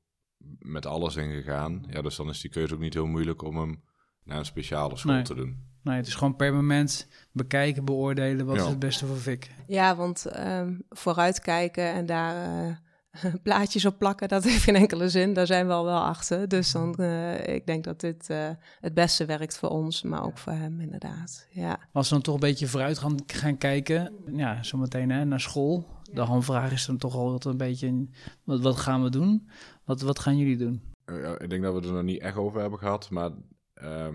[0.59, 1.85] met alles ingegaan.
[1.91, 3.83] Ja, dus dan is die keuze ook niet heel moeilijk om hem
[4.25, 5.23] naar een speciale school nee.
[5.23, 5.67] te doen.
[5.83, 8.62] Nee, het is gewoon per moment bekijken, beoordelen wat ja.
[8.62, 9.51] is het beste voor Vic.
[9.67, 12.77] Ja, want um, vooruitkijken en daar uh,
[13.42, 15.33] plaatjes op plakken, dat heeft geen enkele zin.
[15.33, 16.48] Daar zijn we al wel achter.
[16.48, 18.48] Dus dan, uh, ik denk dat dit uh,
[18.81, 21.48] het beste werkt voor ons, maar ook voor hem inderdaad.
[21.50, 21.78] Ja.
[21.92, 25.96] Als we dan toch een beetje vooruit gaan, gaan kijken, ja, zometeen hè, naar school.
[26.12, 28.09] De handvraag is dan toch al een beetje,
[28.44, 29.48] wat, wat gaan we doen?
[29.85, 30.83] Wat, wat gaan jullie doen?
[31.07, 33.31] Uh, ik denk dat we er nog niet echt over hebben gehad, maar
[33.74, 34.14] ehm,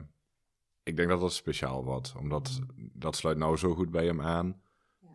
[0.83, 2.13] ik denk dat dat speciaal wordt.
[2.19, 2.59] Omdat
[2.93, 4.61] dat sluit nou zo goed bij hem aan.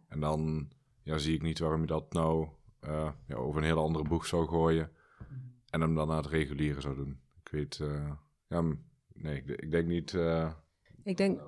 [0.09, 0.69] En dan
[1.03, 2.49] ja, zie ik niet waarom je dat nou
[2.87, 4.91] uh, ja, over een hele andere boeg zou gooien.
[5.71, 7.21] En hem dan naar het reguliere zou doen.
[7.45, 8.11] Ik weet, uh,
[8.49, 8.63] ja,
[9.15, 10.13] nee, ik, ik denk niet.
[10.13, 10.51] Uh,
[11.03, 11.41] ik denk,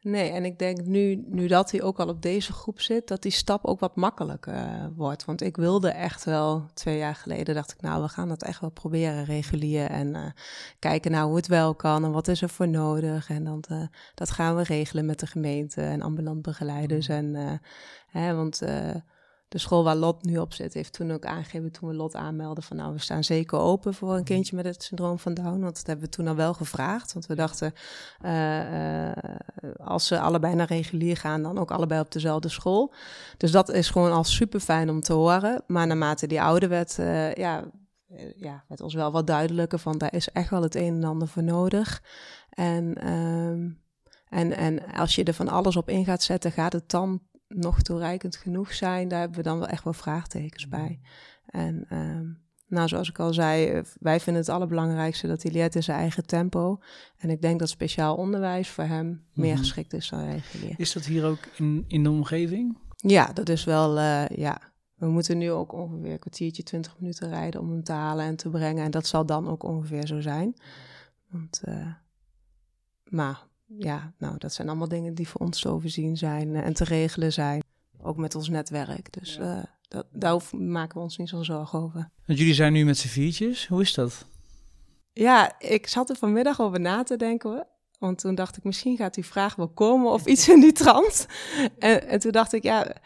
[0.00, 3.22] nee, en ik denk nu, nu dat hij ook al op deze groep zit, dat
[3.22, 5.24] die stap ook wat makkelijker wordt.
[5.24, 8.60] Want ik wilde echt wel, twee jaar geleden dacht ik, nou, we gaan dat echt
[8.60, 9.90] wel proberen regulier.
[9.90, 10.34] En
[10.78, 13.28] kijken naar hoe het wel kan en wat is er voor nodig.
[13.28, 13.64] En dan,
[14.14, 17.08] dat gaan we regelen met de gemeente en ambulant begeleiders.
[17.08, 17.60] En,
[18.06, 18.62] hè, want
[19.48, 22.62] de school waar Lot nu op zit, heeft toen ook aangegeven, toen we Lot aanmelden,
[22.62, 25.60] van nou, we staan zeker open voor een kindje met het syndroom van Down.
[25.60, 27.12] Want dat hebben we toen al wel gevraagd.
[27.12, 27.72] Want we dachten,
[28.24, 29.12] uh, uh,
[29.76, 32.94] als ze allebei naar regulier gaan, dan ook allebei op dezelfde school.
[33.36, 35.62] Dus dat is gewoon al super fijn om te horen.
[35.66, 37.64] Maar naarmate die ouder werd, uh, ja,
[38.36, 41.28] ja, werd ons wel wat duidelijker van, daar is echt wel het een en ander
[41.28, 42.02] voor nodig.
[42.50, 43.82] En, um,
[44.28, 47.82] en, en als je er van alles op in gaat zetten, gaat het dan nog
[47.82, 51.00] toereikend genoeg zijn, daar hebben we dan wel echt wel vraagtekens bij.
[51.46, 55.82] En um, nou, zoals ik al zei, wij vinden het allerbelangrijkste dat hij leert in
[55.82, 56.78] zijn eigen tempo.
[57.16, 60.74] En ik denk dat speciaal onderwijs voor hem meer geschikt is dan regulier.
[60.76, 62.78] Is dat hier ook in, in de omgeving?
[62.96, 64.72] Ja, dat is wel, uh, ja.
[64.94, 68.36] We moeten nu ook ongeveer een kwartiertje, twintig minuten rijden om hem te halen en
[68.36, 68.84] te brengen.
[68.84, 70.54] En dat zal dan ook ongeveer zo zijn.
[71.30, 71.94] Want, uh,
[73.04, 73.46] maar
[73.78, 77.32] ja, nou, dat zijn allemaal dingen die voor ons te overzien zijn en te regelen
[77.32, 77.62] zijn.
[78.02, 79.12] Ook met ons netwerk.
[79.12, 79.56] Dus ja.
[79.56, 82.10] uh, dat, daar maken we ons niet zo'n zorgen over.
[82.26, 83.66] Want jullie zijn nu met z'n viertjes.
[83.66, 84.26] Hoe is dat?
[85.12, 87.66] Ja, ik zat er vanmiddag over na te denken.
[87.98, 91.26] Want toen dacht ik, misschien gaat die vraag wel komen of iets in die trant.
[91.78, 92.96] En, en toen dacht ik, ja,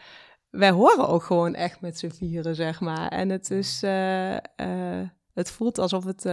[0.49, 3.07] wij horen ook gewoon echt met z'n vieren, zeg maar.
[3.07, 6.25] En het is, uh, uh, het voelt alsof het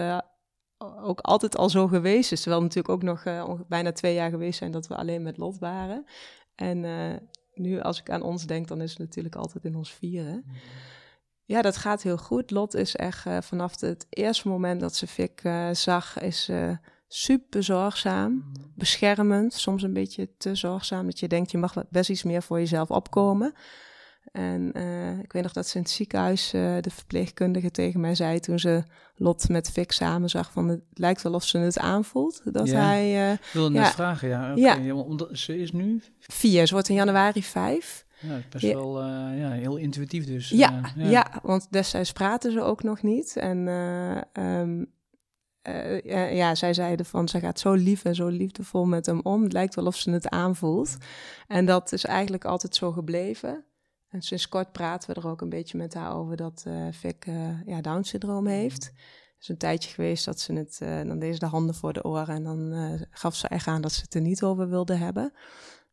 [0.78, 2.40] ook altijd al zo geweest is.
[2.40, 5.58] Terwijl natuurlijk ook nog uh, bijna twee jaar geweest zijn dat we alleen met Lot
[5.58, 6.04] waren.
[6.54, 7.14] En uh,
[7.54, 10.44] nu als ik aan ons denk, dan is het natuurlijk altijd in ons vieren.
[11.44, 12.50] Ja, dat gaat heel goed.
[12.50, 15.40] Lot is echt uh, vanaf het eerste moment dat ze Vic
[15.72, 16.50] zag, is
[17.08, 19.52] super zorgzaam, beschermend.
[19.52, 22.90] Soms een beetje te zorgzaam, dat je denkt je mag best iets meer voor jezelf
[22.90, 23.54] opkomen.
[24.32, 28.14] En uh, ik weet nog dat ze in het ziekenhuis uh, de verpleegkundige tegen mij
[28.14, 28.82] zei toen ze
[29.16, 32.42] Lot met Vic samen zag van het lijkt wel of ze het aanvoelt.
[32.44, 32.80] Dat ja.
[32.80, 33.28] hij.
[33.28, 34.54] Uh, ik wilde net vragen, ja.
[34.56, 34.82] Okay.
[34.82, 34.94] ja.
[34.94, 38.04] Omdat ze is nu vier, ze wordt in januari vijf.
[38.20, 38.74] Ja, best ja.
[38.74, 40.48] wel ja, heel intuïtief dus.
[40.48, 41.08] Ja, ja.
[41.08, 41.40] ja.
[41.42, 43.36] want destijds praten ze ook nog niet.
[43.36, 43.66] En
[45.66, 49.20] uh, ja, ja, zij zeiden van ze gaat zo lief en zo liefdevol met hem
[49.22, 49.42] om.
[49.42, 50.96] Het lijkt wel of ze het aanvoelt.
[51.46, 53.64] En dat is eigenlijk altijd zo gebleven.
[54.16, 57.26] En sinds kort praten we er ook een beetje met haar over dat uh, Vic
[57.66, 58.84] ja, Down-syndroom heeft.
[58.84, 62.04] Het is een tijdje geweest dat ze het, dan deed ze de handen voor de
[62.04, 65.32] oren en dan gaf ze echt aan dat ze het er niet over wilde hebben.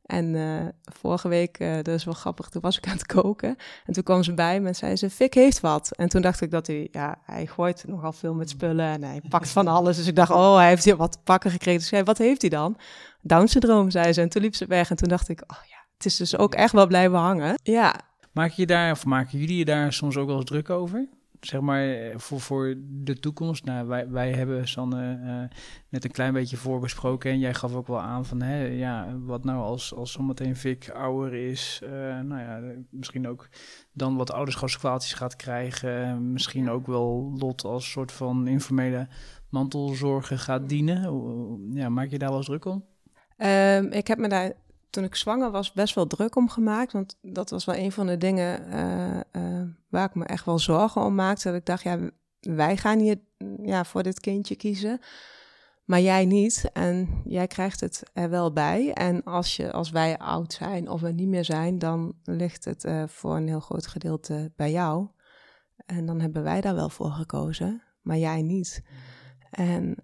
[0.04, 3.56] En uh, vorige week, uh, dat is wel grappig, toen was ik aan het koken.
[3.86, 5.92] En toen kwam ze bij me en zei ze, Fik heeft wat.
[5.96, 9.22] En toen dacht ik dat hij, ja, hij gooit nogal veel met spullen en hij
[9.30, 9.98] pakt van alles.
[9.98, 11.80] Dus ik dacht, oh, hij heeft hier wat te pakken gekregen.
[11.80, 12.78] Dus zei, wat heeft hij dan?
[13.22, 14.22] Down-syndroom, zei ze.
[14.22, 16.54] En toen liep ze weg en toen dacht ik, oh ja, het is dus ook
[16.54, 17.60] echt wel blijven hangen.
[17.64, 18.12] Ja.
[18.34, 21.08] Maak je daar, of maken jullie je daar soms ook wel eens druk over?
[21.46, 23.66] zeg maar, eh, voor, voor de toekomst.
[23.66, 25.58] Nou, wij, wij hebben Sanne uh,
[25.90, 27.32] net een klein beetje voorbesproken.
[27.32, 30.90] En jij gaf ook wel aan van, hè, ja, wat nou als, als zometeen Vic
[30.90, 31.82] ouder is.
[31.84, 33.50] Uh, nou ja, misschien ook
[33.94, 36.32] dan wat ouderschapskwaaltjes gaat krijgen.
[36.32, 39.08] Misschien ook wel Lot als soort van informele
[39.50, 41.02] mantelzorger gaat dienen.
[41.74, 42.86] Ja, maak je daar wel eens druk om?
[43.38, 44.54] Um, ik heb me daar
[44.94, 46.92] toen ik zwanger was best wel druk om gemaakt.
[46.92, 50.60] Want dat was wel een van de dingen uh, uh, waar ik me echt wel
[50.60, 51.48] zorgen om maakte.
[51.48, 52.00] Dat ik dacht, ja,
[52.40, 53.20] wij gaan hier
[53.62, 55.00] ja, voor dit kindje kiezen.
[55.84, 56.70] Maar jij niet.
[56.74, 58.94] En jij krijgt het er wel bij.
[58.94, 62.84] En als, je, als wij oud zijn of we niet meer zijn, dan ligt het
[62.84, 65.08] uh, voor een heel groot gedeelte bij jou.
[65.86, 68.84] En dan hebben wij daar wel voor gekozen, maar jij niet.
[69.50, 69.96] En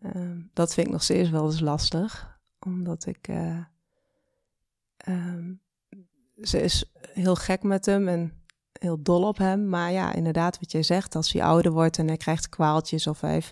[0.53, 3.27] dat vind ik nog steeds wel eens lastig, omdat ik
[4.99, 5.53] Ehm,
[6.41, 8.33] ze is heel gek met hem en
[8.79, 9.69] heel dol op hem.
[9.69, 13.21] Maar ja, inderdaad, wat jij zegt, als hij ouder wordt en hij krijgt kwaaltjes of
[13.21, 13.51] hij heeft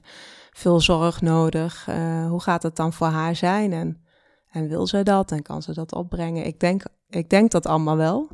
[0.52, 3.74] veel zorg nodig, uh, hoe gaat het dan voor haar zijn?
[3.74, 4.06] En,
[4.50, 6.46] en wil ze dat en kan ze dat opbrengen?
[6.46, 8.28] Ik denk, ik denk dat allemaal wel.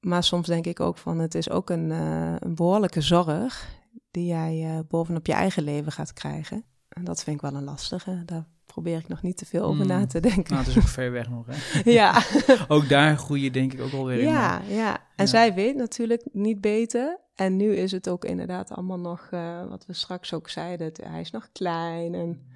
[0.00, 3.68] Maar soms denk ik ook van het is ook een, uh, een behoorlijke zorg
[4.10, 6.64] die jij uh, bovenop je eigen leven gaat krijgen.
[6.88, 8.22] En dat vind ik wel een lastige.
[8.24, 10.08] Daar probeer ik nog niet te veel over na hmm.
[10.08, 10.54] te denken.
[10.54, 11.90] Nou, het is ook ver weg nog, hè?
[12.00, 12.22] ja.
[12.68, 14.74] ook daar groei je denk ik ook alweer ja, in.
[14.74, 17.20] Ja, en zij weet natuurlijk niet beter.
[17.34, 21.20] En nu is het ook inderdaad allemaal nog, uh, wat we straks ook zeiden, hij
[21.20, 22.14] is nog klein.
[22.14, 22.46] En,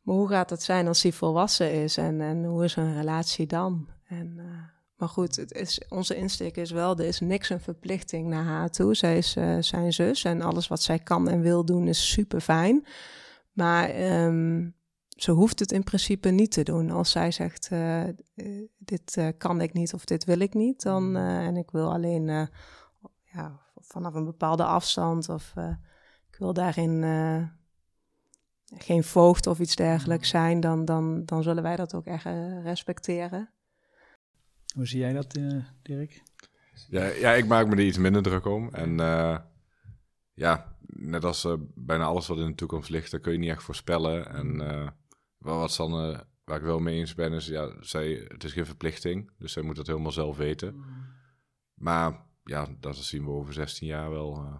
[0.00, 1.96] maar hoe gaat het zijn als hij volwassen is?
[1.96, 3.88] En, en hoe is een relatie dan?
[4.04, 4.44] En, uh,
[4.96, 8.70] maar goed, het is, onze insteek is wel, er is niks een verplichting naar haar
[8.70, 8.94] toe.
[8.94, 12.40] Zij is uh, zijn zus en alles wat zij kan en wil doen is super
[12.40, 12.86] fijn.
[13.52, 14.74] Maar um,
[15.22, 16.90] ze hoeft het in principe niet te doen.
[16.90, 18.04] Als zij zegt, uh,
[18.78, 21.92] dit uh, kan ik niet of dit wil ik niet, dan, uh, en ik wil
[21.92, 22.48] alleen
[23.22, 25.54] ja, vanaf een bepaalde afstand of
[26.30, 27.02] ik wil daarin
[28.74, 32.24] geen voogd of iets dergelijks zijn, dan, dan, dan zullen wij dat ook echt
[32.62, 33.50] respecteren.
[34.74, 35.38] Hoe zie jij dat,
[35.82, 36.22] Dirk?
[36.88, 38.68] Ja, ja, ik maak me er iets minder druk om.
[38.74, 38.96] En
[40.34, 43.62] ja, net als bijna alles wat in de toekomst ligt, daar kun je niet echt
[43.62, 44.30] voorspellen.
[44.30, 44.60] En
[45.40, 48.66] wel wat Sanne, waar ik wel mee eens ben, is ja, zij, het is geen
[48.66, 49.30] verplichting.
[49.38, 50.74] Dus zij moet dat helemaal zelf weten.
[50.74, 50.84] Mm.
[51.74, 54.42] Maar ja, dat zien we over 16 jaar wel.
[54.44, 54.54] Uh,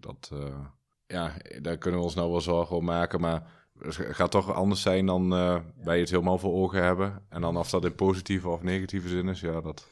[0.00, 0.66] dat, uh,
[1.06, 3.20] ja, daar kunnen we ons nou wel zorgen om maken.
[3.20, 7.22] Maar het gaat toch anders zijn dan uh, wij het helemaal voor ogen hebben.
[7.28, 9.86] En dan of dat in positieve of negatieve zin is, ja, dat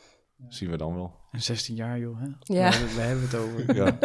[0.48, 1.20] zien we dan wel.
[1.30, 2.20] En 16 jaar, joh.
[2.20, 2.26] Hè?
[2.54, 2.70] Ja.
[2.70, 3.74] We, hebben, we hebben het over.
[3.74, 3.98] ja.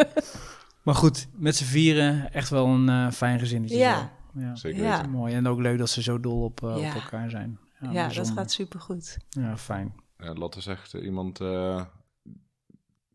[0.82, 3.76] Maar goed, met z'n vieren echt wel een fijn gezinnetje.
[3.76, 4.56] Ja, ja.
[4.56, 5.02] Zeker ja.
[5.02, 5.34] Mooi.
[5.34, 7.58] En ook leuk dat ze zo dol op, uh, op elkaar zijn.
[7.80, 9.18] Ja, ja dat gaat supergoed.
[9.28, 9.94] Ja, fijn.
[10.18, 11.84] Ja, Lotte zegt uh, iemand uh,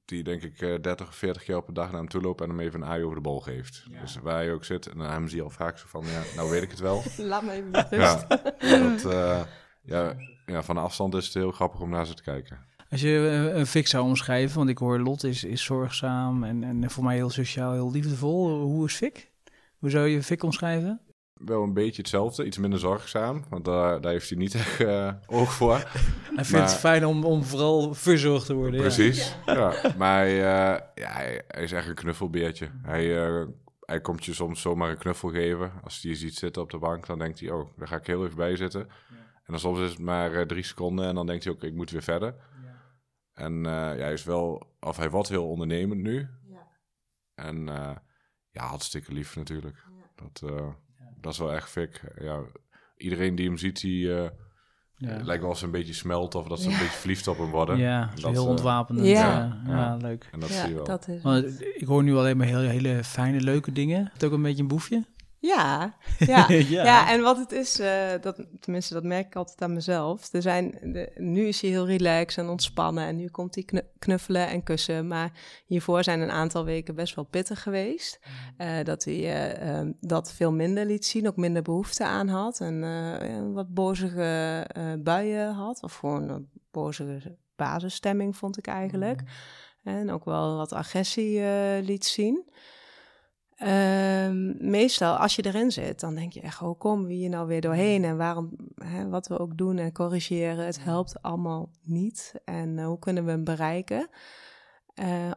[0.05, 2.49] die denk ik 30 of 40 keer op een dag naar hem toe loopt en
[2.49, 3.83] hem even een aai over de bal geeft.
[4.01, 6.49] Dus waar hij ook zit en hem zie je al vaak zo van, ja, nou
[6.49, 7.03] weet ik het wel.
[7.17, 8.25] Laat me even rust.
[8.59, 9.47] ja, dat,
[9.81, 12.59] ja, ja, van afstand is het heel grappig om naar ze te kijken.
[12.89, 13.09] Als je
[13.53, 17.15] een fix zou omschrijven, want ik hoor Lot is, is zorgzaam en, en voor mij
[17.15, 18.61] heel sociaal, heel liefdevol.
[18.61, 19.31] Hoe is Fik?
[19.77, 21.01] Hoe zou je Fik omschrijven?
[21.35, 25.13] Wel een beetje hetzelfde, iets minder zorgzaam, want daar, daar heeft hij niet echt uh,
[25.25, 25.89] oog voor.
[26.35, 28.79] Hij vindt het fijn om, om vooral verzorgd te worden.
[28.79, 29.53] Precies, ja.
[29.53, 29.93] ja.
[29.97, 32.69] Maar hij, uh, ja, hij, hij, is echt een knuffelbeertje.
[32.81, 33.47] Hij, uh,
[33.79, 35.71] hij komt je soms zomaar een knuffel geven.
[35.83, 38.07] Als hij je ziet zitten op de bank, dan denkt hij, oh, daar ga ik
[38.07, 38.81] heel even bij zitten.
[39.09, 39.15] Ja.
[39.17, 41.91] En dan soms is het maar drie seconden en dan denkt hij ook, ik moet
[41.91, 42.35] weer verder.
[42.63, 42.81] Ja.
[43.33, 46.27] En ja, hij is wel, of hij wordt heel ondernemend nu.
[46.47, 46.67] Ja.
[47.35, 47.65] En
[48.51, 49.83] ja, hartstikke lief natuurlijk.
[50.15, 50.43] Dat
[51.25, 52.01] dat is wel echt fik.
[52.19, 52.39] Ja,
[52.97, 54.23] iedereen die hem ziet, die uh,
[54.97, 55.19] ja.
[55.23, 57.77] lijkt wel eens een beetje smelt of dat ze een beetje verliefd op hem worden.
[57.77, 59.05] Ja, dat, heel uh, ontwapenend.
[59.05, 59.61] Ja.
[59.67, 59.95] ja.
[59.95, 60.29] leuk.
[60.31, 60.85] En dat zie je wel.
[60.85, 64.09] Dat is ik hoor nu alleen maar hele, hele fijne, leuke dingen.
[64.13, 65.05] Het ook een beetje een boefje.
[65.45, 66.49] Ja, ja.
[66.49, 66.83] ja.
[66.83, 67.09] ja.
[67.09, 70.33] en wat het is, uh, dat, tenminste dat merk ik altijd aan mezelf.
[70.33, 74.47] Er zijn, de, nu is hij heel relaxed en ontspannen en nu komt hij knuffelen
[74.47, 75.07] en kussen.
[75.07, 75.31] Maar
[75.65, 78.19] hiervoor zijn een aantal weken best wel pittig geweest.
[78.57, 79.49] Uh, dat hij
[79.83, 82.59] uh, dat veel minder liet zien, ook minder behoefte aan had.
[82.59, 84.67] En wat bozige
[84.99, 89.23] buien had, of gewoon bozige basisstemming, vond ik eigenlijk.
[89.85, 92.43] En ook wel wat agressie eh, liet zien.
[93.55, 97.47] Ehm, meestal, als je erin zit, dan denk je echt, hoe komen we hier nou
[97.47, 98.03] weer doorheen?
[98.03, 102.33] En waarom, hè, wat we ook doen en corrigeren, het helpt allemaal niet.
[102.45, 104.09] En hoe kunnen we hem bereiken?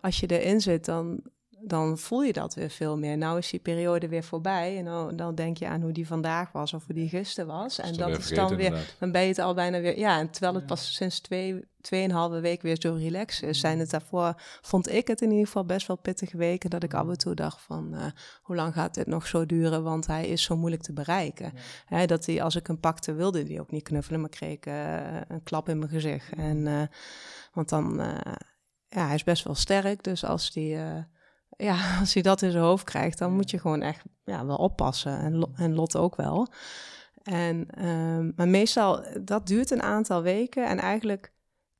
[0.01, 1.23] als je erin zit, dan
[1.69, 3.19] dan voel je dat weer veel meer.
[3.19, 6.53] Nou is die periode weer voorbij en dan, dan denk je aan hoe die vandaag
[6.53, 7.79] was of hoe die gisteren was.
[7.79, 10.55] en dat is dan weer, dan ben je het al bijna weer, ja, en terwijl
[10.55, 15.09] het pas sinds twee, tweeënhalve week weer zo relaxed is, zijn het daarvoor, vond ik
[15.09, 17.95] het in ieder geval best wel pittige weken, dat ik af en toe dacht van,
[17.95, 18.05] uh,
[18.43, 21.53] hoe lang gaat dit nog zo duren, want hij is zo moeilijk te bereiken.
[21.87, 24.67] Hè, dat hij, als ik hem pakte, wilde die ook niet knuffelen, maar kreeg ik
[24.67, 26.33] uh, een klap in mijn gezicht.
[26.37, 26.83] En, uh,
[27.53, 27.97] want dan,
[28.89, 30.77] ja, hij is best wel sterk, dus als die
[31.59, 34.57] ja, als hij dat in zijn hoofd krijgt, dan moet je gewoon echt ja, wel
[34.57, 35.19] oppassen.
[35.19, 36.49] En, en Lot ook wel.
[37.23, 40.67] En, um, maar meestal, dat duurt een aantal weken.
[40.67, 41.33] En eigenlijk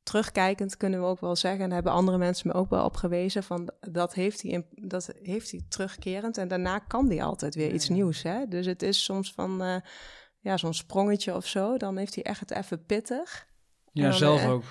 [0.03, 3.43] terugkijkend kunnen we ook wel zeggen, en hebben andere mensen me ook wel op gewezen,
[3.43, 6.39] van dat heeft hij, in, dat heeft hij terugkerend.
[6.39, 8.23] En daarna kan hij altijd weer iets nieuws.
[8.23, 8.49] Hè?
[8.49, 9.77] Dus het is soms van, uh,
[10.41, 11.77] ja, zo'n sprongetje of zo.
[11.77, 13.47] Dan heeft hij echt het even pittig.
[13.93, 14.65] Ja, zelf uh, ook.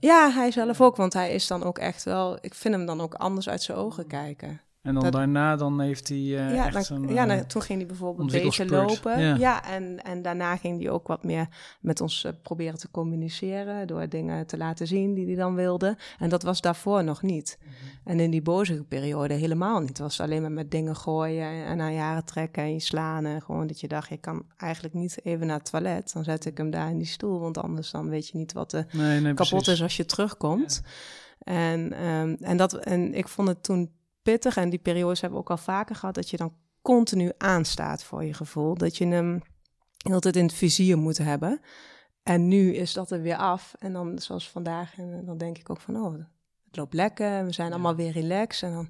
[0.00, 2.38] Ja, hij zelf ook, want hij is dan ook echt wel...
[2.40, 4.60] Ik vind hem dan ook anders uit zijn ogen kijken.
[4.84, 7.88] En dan daarna dan heeft hij uh, ja, echt dan, Ja, dan, toen ging hij
[7.88, 9.20] bijvoorbeeld beter lopen.
[9.20, 11.48] Ja, ja en, en daarna ging hij ook wat meer
[11.80, 13.86] met ons uh, proberen te communiceren...
[13.86, 15.96] door dingen te laten zien die hij dan wilde.
[16.18, 17.58] En dat was daarvoor nog niet.
[17.60, 17.94] Mm -hmm.
[18.04, 19.88] En in die boze periode helemaal niet.
[19.88, 23.24] Het was alleen maar met dingen gooien en aan jaren trekken en je slaan.
[23.24, 26.12] En gewoon dat je dacht, je kan eigenlijk niet even naar het toilet.
[26.12, 28.72] Dan zet ik hem daar in die stoel, want anders dan weet je niet wat
[28.72, 29.72] er nee, nee, kapot precies.
[29.72, 30.80] is als je terugkomt.
[30.84, 30.90] Ja.
[31.44, 33.90] En, um, en, dat, en ik vond het toen
[34.24, 34.56] pittig.
[34.56, 36.14] En die periodes hebben we ook al vaker gehad.
[36.14, 38.74] Dat je dan continu aanstaat voor je gevoel.
[38.74, 39.42] Dat je hem
[40.12, 41.60] altijd in het vizier moet hebben.
[42.22, 43.74] En nu is dat er weer af.
[43.78, 44.98] En dan zoals vandaag.
[44.98, 46.12] En dan denk ik ook van oh,
[46.66, 47.44] het loopt lekker.
[47.44, 47.74] We zijn ja.
[47.74, 48.70] allemaal weer relaxed.
[48.70, 48.88] En dan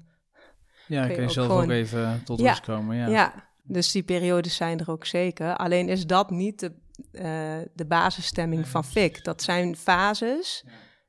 [0.87, 1.63] ja, kun je, je zelf gewoon...
[1.63, 2.95] ook even tot ja, rust komen.
[2.95, 3.07] Ja.
[3.07, 5.55] ja, dus die periodes zijn er ook zeker.
[5.55, 6.71] Alleen is dat niet de,
[7.11, 9.23] uh, de basisstemming van FIC.
[9.23, 10.65] Dat zijn fases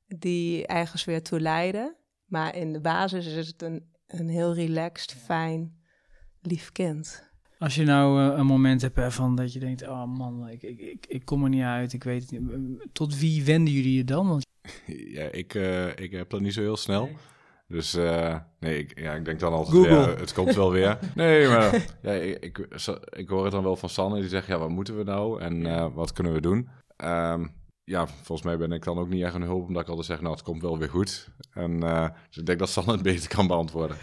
[0.06, 1.96] die ergens weer toe leiden.
[2.26, 5.76] Maar in de basis is het een een heel relaxed, fijn,
[6.42, 7.24] lief kind.
[7.58, 10.80] Als je nou uh, een moment hebt van dat je denkt, oh man, ik, ik,
[10.80, 12.86] ik, ik kom er niet uit, ik weet het niet.
[12.92, 14.28] Tot wie wenden jullie je dan?
[14.28, 14.46] Want...
[14.86, 17.04] Ja, ik, uh, ik heb dat niet zo heel snel.
[17.04, 17.16] Nee.
[17.68, 19.94] Dus uh, nee, ik, ja, ik denk dan altijd, Google.
[19.94, 20.98] ja, het komt wel weer.
[21.14, 22.58] Nee, maar ja, ik, ik,
[23.10, 25.64] ik, hoor het dan wel van Sanne, die zegt, ja, wat moeten we nou en
[25.64, 26.68] uh, wat kunnen we doen?
[27.04, 27.54] Um,
[27.88, 30.20] ja, volgens mij ben ik dan ook niet echt een hulp, omdat ik altijd zeg,
[30.20, 31.28] nou, het komt wel weer goed.
[31.52, 33.96] En uh, dus ik denk dat Sanne het beter kan beantwoorden.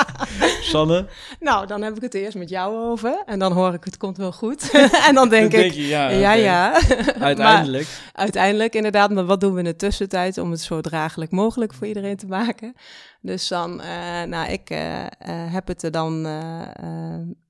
[0.72, 1.06] Sanne?
[1.40, 3.22] Nou, dan heb ik het eerst met jou over.
[3.26, 4.70] En dan hoor ik, het komt wel goed.
[5.08, 6.72] en dan denk Dan ik, denk je, ja, ja, ja.
[7.18, 7.84] Uiteindelijk.
[7.84, 9.10] Maar uiteindelijk, inderdaad.
[9.10, 12.26] Maar wat doen we in de tussentijd om het zo draaglijk mogelijk voor iedereen te
[12.26, 12.74] maken?
[13.20, 16.26] Dus dan, uh, nou, ik uh, uh, heb het er dan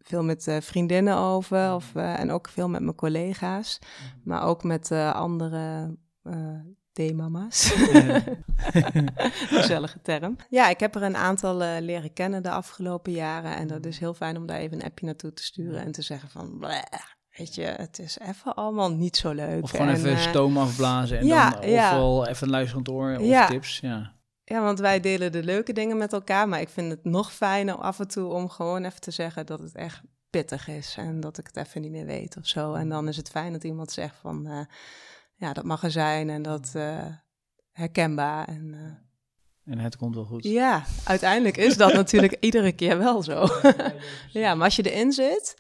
[0.03, 1.75] veel met vriendinnen over.
[1.75, 3.79] Of, en ook veel met mijn collega's.
[4.25, 5.97] Maar ook met andere
[6.93, 7.73] D-mama's.
[9.59, 10.37] Gezellige term.
[10.49, 13.57] Ja, ik heb er een aantal leren kennen de afgelopen jaren.
[13.57, 16.03] En dat is heel fijn om daar even een appje naartoe te sturen en te
[16.03, 16.59] zeggen van...
[16.59, 16.83] Bleh,
[17.37, 19.63] weet je, het is even allemaal niet zo leuk.
[19.63, 21.91] Of gewoon en, even stoom afblazen en ja, dan ja.
[21.91, 23.47] ofwel even een luisterend oor of Ja.
[23.47, 23.79] tips.
[23.81, 24.13] Ja.
[24.45, 26.49] Ja, want wij delen de leuke dingen met elkaar.
[26.49, 29.59] Maar ik vind het nog fijner af en toe om gewoon even te zeggen dat
[29.59, 30.01] het echt
[30.31, 30.95] pittig is.
[30.99, 32.75] En dat ik het even niet meer weet of zo.
[32.75, 34.47] En dan is het fijn dat iemand zegt van...
[34.47, 34.61] Uh,
[35.35, 37.07] ja, dat mag er zijn en dat uh,
[37.73, 38.49] herkenbaar.
[38.49, 40.45] En, uh, en het komt wel goed.
[40.45, 43.47] Ja, uiteindelijk is dat natuurlijk iedere keer wel zo.
[44.31, 45.57] ja, maar als je erin zit,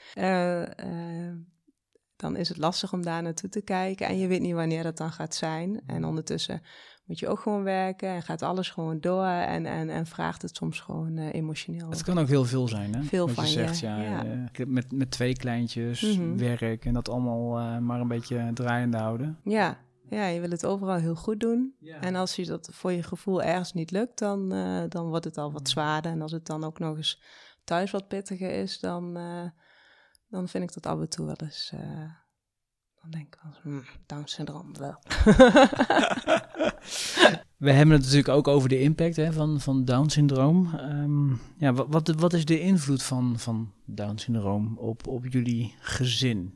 [2.17, 4.07] dan is het lastig om daar naartoe te kijken.
[4.07, 5.81] En je weet niet wanneer dat dan gaat zijn.
[5.87, 6.63] En ondertussen
[7.05, 9.25] moet je ook gewoon werken en gaat alles gewoon door.
[9.27, 11.91] En, en, en vraagt het soms gewoon emotioneel.
[11.91, 13.03] Het kan ook heel veel zijn, hè?
[13.03, 14.01] Veel Wat van je zegt, je, ja.
[14.03, 14.23] ja.
[14.51, 16.37] ik heb met, met twee kleintjes, Mhm.
[16.37, 19.39] werk en dat allemaal uh, maar een beetje draaiende houden.
[19.45, 21.75] Ja, ja, je wil het overal heel goed doen.
[21.79, 22.01] Ja.
[22.01, 24.49] En als je dat voor je gevoel ergens niet lukt, dan,
[24.89, 26.13] dan wordt het al wat zwaarder.
[26.13, 27.23] En als het dan ook nog eens
[27.65, 29.13] thuis wat pittiger is, dan,
[30.29, 31.73] dan vind ik dat af en toe wel eens.
[33.03, 34.99] Dan denk ik hmm, Down syndroom wel.
[37.57, 40.75] We hebben het natuurlijk ook over de impact hè, van, van Down syndroom.
[40.75, 46.55] Um, ja, wat, wat is de invloed van, van Down syndroom op, op jullie gezin?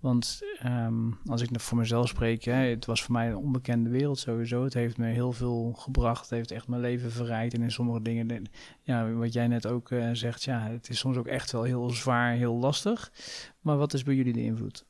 [0.00, 4.18] Want um, als ik voor mezelf spreek, hè, het was voor mij een onbekende wereld
[4.18, 4.64] sowieso.
[4.64, 6.20] Het heeft me heel veel gebracht.
[6.20, 7.54] Het heeft echt mijn leven verrijkt.
[7.54, 8.50] En in sommige dingen,
[8.82, 11.90] ja, wat jij net ook uh, zegt, ja, het is soms ook echt wel heel
[11.90, 13.12] zwaar, heel lastig.
[13.60, 14.84] Maar wat is bij jullie de invloed?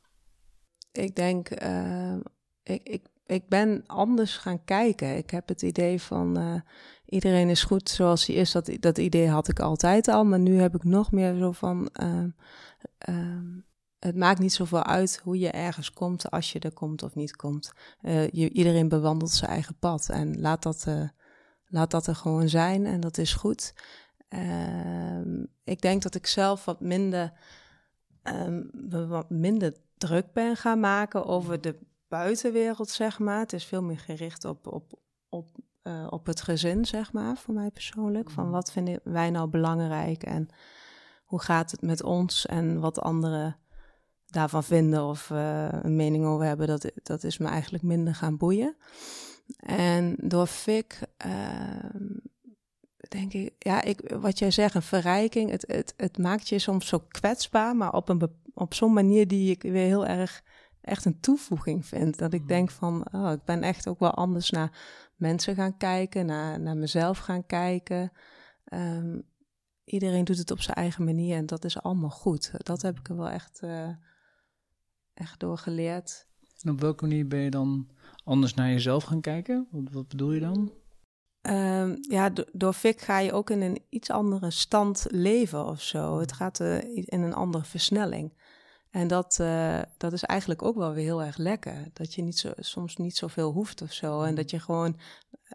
[0.91, 2.15] Ik denk, uh,
[2.63, 5.17] ik, ik, ik ben anders gaan kijken.
[5.17, 6.61] Ik heb het idee van eh,
[7.05, 8.51] iedereen is goed zoals hij is.
[8.51, 10.25] Dat, dat idee had ik altijd al.
[10.25, 11.89] Maar nu heb ik nog meer zo van.
[11.93, 12.29] ehm,
[12.97, 13.59] ehm,
[13.99, 17.35] het maakt niet zoveel uit hoe je ergens komt, als je er komt of niet
[17.35, 17.73] komt.
[18.01, 20.09] Eh, je, iedereen bewandelt zijn eigen pad.
[20.09, 21.07] En laat dat, eh,
[21.65, 23.73] laat dat er gewoon zijn en dat is goed.
[24.27, 27.33] Ehm, ik denk dat ik zelf wat minder,
[28.23, 28.61] ehm,
[29.07, 33.39] wat minder druk ben gaan maken over de buitenwereld, zeg maar.
[33.39, 34.99] Het is veel meer gericht op, op,
[35.29, 35.49] op,
[35.81, 38.29] eh, op het gezin, zeg maar, voor mij persoonlijk.
[38.29, 40.49] Van wat vinden wij nou belangrijk en
[41.23, 43.57] hoe gaat het met ons en wat anderen
[44.25, 48.37] daarvan vinden of eh, een mening over hebben, dat, dat is me eigenlijk minder gaan
[48.37, 48.75] boeien.
[49.59, 50.99] En door Fik,
[53.11, 56.87] denk ik, ja, ik, wat jij zegt, een verrijking, het, het, het maakt je soms
[56.87, 58.21] zo kwetsbaar, maar op, een,
[58.53, 60.43] op zo'n manier die ik weer heel erg
[60.81, 62.17] echt een toevoeging vind.
[62.17, 64.79] Dat ik denk van, oh, ik ben echt ook wel anders naar
[65.15, 68.11] mensen gaan kijken, naar, naar mezelf gaan kijken.
[68.63, 69.19] Ehm,
[69.83, 72.51] iedereen doet het op zijn eigen manier en dat is allemaal goed.
[72.57, 73.89] Dat heb ik er wel echt, eh,
[75.13, 76.27] echt door geleerd.
[76.61, 77.89] En op welke manier ben je dan
[78.23, 79.67] anders naar jezelf gaan kijken?
[79.71, 80.80] Wat, wat bedoel je dan?
[81.41, 85.81] Ehm, ja, do- door Fik ga je ook in een iets andere stand leven of
[85.81, 86.19] zo.
[86.19, 88.39] Het gaat eh, in een andere versnelling.
[88.91, 91.87] En dat, eh, dat is eigenlijk ook wel weer heel erg lekker.
[91.93, 94.21] Dat je niet zo, soms niet zoveel hoeft of zo.
[94.21, 94.99] En dat je gewoon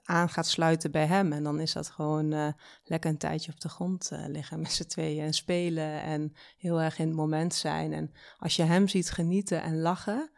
[0.05, 1.32] aan gaat sluiten bij hem.
[1.32, 2.49] En dan is dat gewoon eh,
[2.84, 6.03] lekker een tijdje op de grond liggen met z'n tweeën en spelen.
[6.03, 7.93] En heel erg in het moment zijn.
[7.93, 10.30] En als je hem ziet genieten en lachen,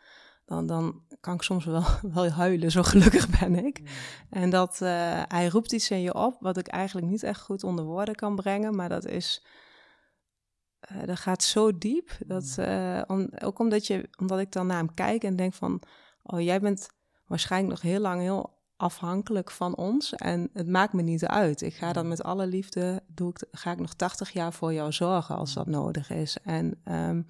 [0.49, 1.83] dan, dan kan ik soms wel,
[2.15, 2.71] wel huilen.
[2.71, 3.83] Zo gelukkig ben ik.
[4.31, 7.65] En dat eh, hij roept iets in je op, wat ik eigenlijk niet echt goed
[7.65, 8.77] onder woorden kan brengen.
[8.77, 9.45] Maar dat is.
[10.81, 12.11] eh, dat gaat zo diep.
[12.27, 15.83] Dat, eh, om, ook omdat, je, omdat ik dan naar hem kijk en denk van...
[16.23, 16.89] Oh, jij bent
[17.27, 20.13] waarschijnlijk nog heel lang heel afhankelijk van ons.
[20.15, 21.61] En het maakt me niet uit.
[21.63, 23.03] Ik ga dat met alle liefde...
[23.07, 26.37] Doe ik, ga ik nog 80 jaar voor jou zorgen als dat nodig is.
[26.43, 27.23] En ehm,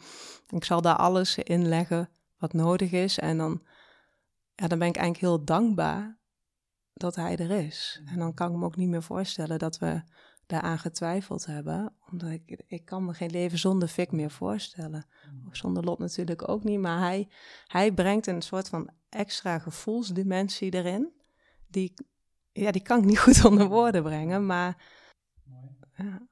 [0.48, 2.08] ik zal daar alles in leggen
[2.38, 3.18] wat nodig is.
[3.18, 3.62] En dan,
[4.54, 6.18] ja, dan ben ik eigenlijk heel dankbaar
[6.92, 8.02] dat hij er is.
[8.06, 10.02] En dan kan ik me ook niet meer voorstellen dat we
[10.46, 11.92] daaraan getwijfeld hebben.
[12.10, 15.06] Omdat ik, ik kan me geen leven zonder Fik meer voorstellen.
[15.48, 16.80] Of zonder Lot natuurlijk ook niet.
[16.80, 17.28] Maar hij,
[17.66, 21.12] hij brengt een soort van extra gevoelsdimensie erin.
[21.66, 21.94] Die,
[22.52, 24.46] ja, die kan ik niet goed onder woorden brengen.
[24.46, 24.84] Maar
[25.96, 26.27] ja.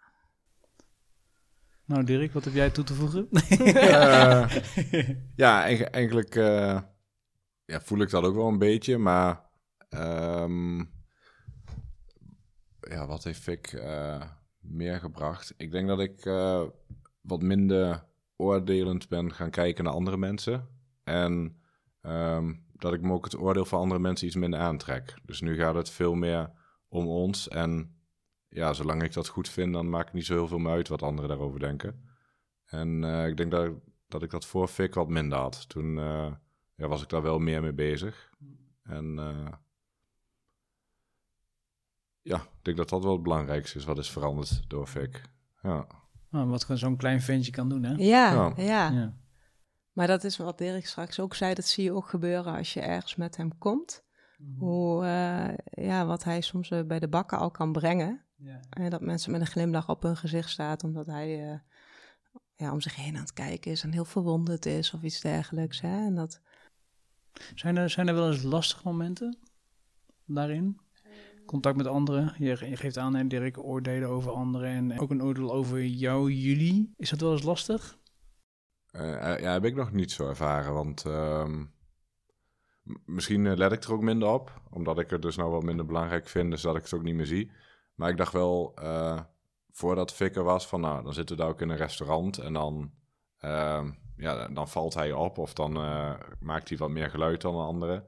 [1.86, 3.28] Nou, Dirk, wat heb jij toe te voegen?
[3.60, 4.50] Eh,
[5.36, 6.80] ja, eigen- eigenlijk eh,
[7.64, 9.40] ja, voel ik dat ook wel een beetje, maar
[9.88, 10.78] ehm,
[12.80, 14.22] ja, wat heeft Fik eh,
[14.60, 15.54] meer gebracht?
[15.56, 16.62] Ik denk dat ik eh,
[17.20, 18.04] wat minder
[18.36, 20.68] oordelend ben gaan kijken naar andere mensen
[21.04, 21.60] en
[22.00, 25.14] ehm, dat ik me ook het oordeel van andere mensen iets minder aantrek.
[25.24, 26.50] Dus nu gaat het veel meer
[26.88, 27.95] om ons en
[28.56, 30.88] ja, zolang ik dat goed vind, dan maakt het niet zo heel veel meer uit
[30.88, 32.04] wat anderen daarover denken.
[32.64, 33.72] En eh, ik denk dat,
[34.08, 35.68] dat ik dat voor Fik wat minder had.
[35.68, 36.32] Toen eh,
[36.74, 38.30] ja, was ik daar wel meer mee bezig.
[38.82, 39.52] En eh,
[42.20, 45.22] ja, ik denk dat dat wel het belangrijkste is wat is veranderd door Fik.
[45.62, 45.86] Ja,
[46.30, 47.94] Nou, wat gewoon zo'n klein ventje kan doen, hè?
[47.96, 48.52] Ja, Ja.
[48.56, 48.90] ja.
[48.90, 49.16] Ja.
[49.92, 51.54] Maar dat is wat Dirk straks ook zei.
[51.54, 54.04] Dat zie je ook gebeuren als je ergens met hem komt.
[54.58, 58.25] Hoe, eh, ja, wat hij soms bij de bakken al kan brengen.
[58.36, 58.60] Ja.
[58.70, 61.58] En dat mensen met een glimlach op hun gezicht staat, omdat hij eh,
[62.54, 65.80] ja, om zich heen aan het kijken is en heel verwonderd is of iets dergelijks.
[65.80, 66.06] Hè?
[66.06, 66.40] En dat,
[67.54, 69.38] Zijn, er, zijn er wel eens lastige momenten
[70.24, 70.80] daarin?
[71.46, 72.34] Contact met anderen.
[72.38, 76.32] Je, je geeft aan, hè, Dirk, oordelen over anderen en ook een oordeel over jou,
[76.32, 76.92] jullie.
[76.96, 77.98] Is dat wel eens lastig?
[78.90, 81.64] Eh, eh, ja heb ik nog niet zo ervaren, want ehm,
[83.04, 85.86] misschien eh, let ik er ook minder op, omdat ik het dus nou wat minder
[85.86, 87.50] belangrijk vind, dus dat ik het ook niet meer zie.
[87.96, 89.20] Maar ik dacht wel, eh,
[89.70, 92.52] voordat Fik er was, van nou, dan zitten we daar ook in een restaurant en
[92.52, 92.90] dan,
[93.38, 97.52] ehm, ja, dan valt hij op of dan eh, maakt hij wat meer geluid dan
[97.54, 98.04] de anderen.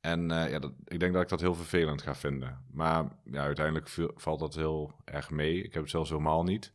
[0.00, 2.64] En eh, ja, dat, ik denk dat ik dat heel vervelend ga vinden.
[2.72, 5.62] Maar ja, uiteindelijk viel- valt dat heel erg mee.
[5.62, 6.72] Ik heb het zelfs helemaal niet.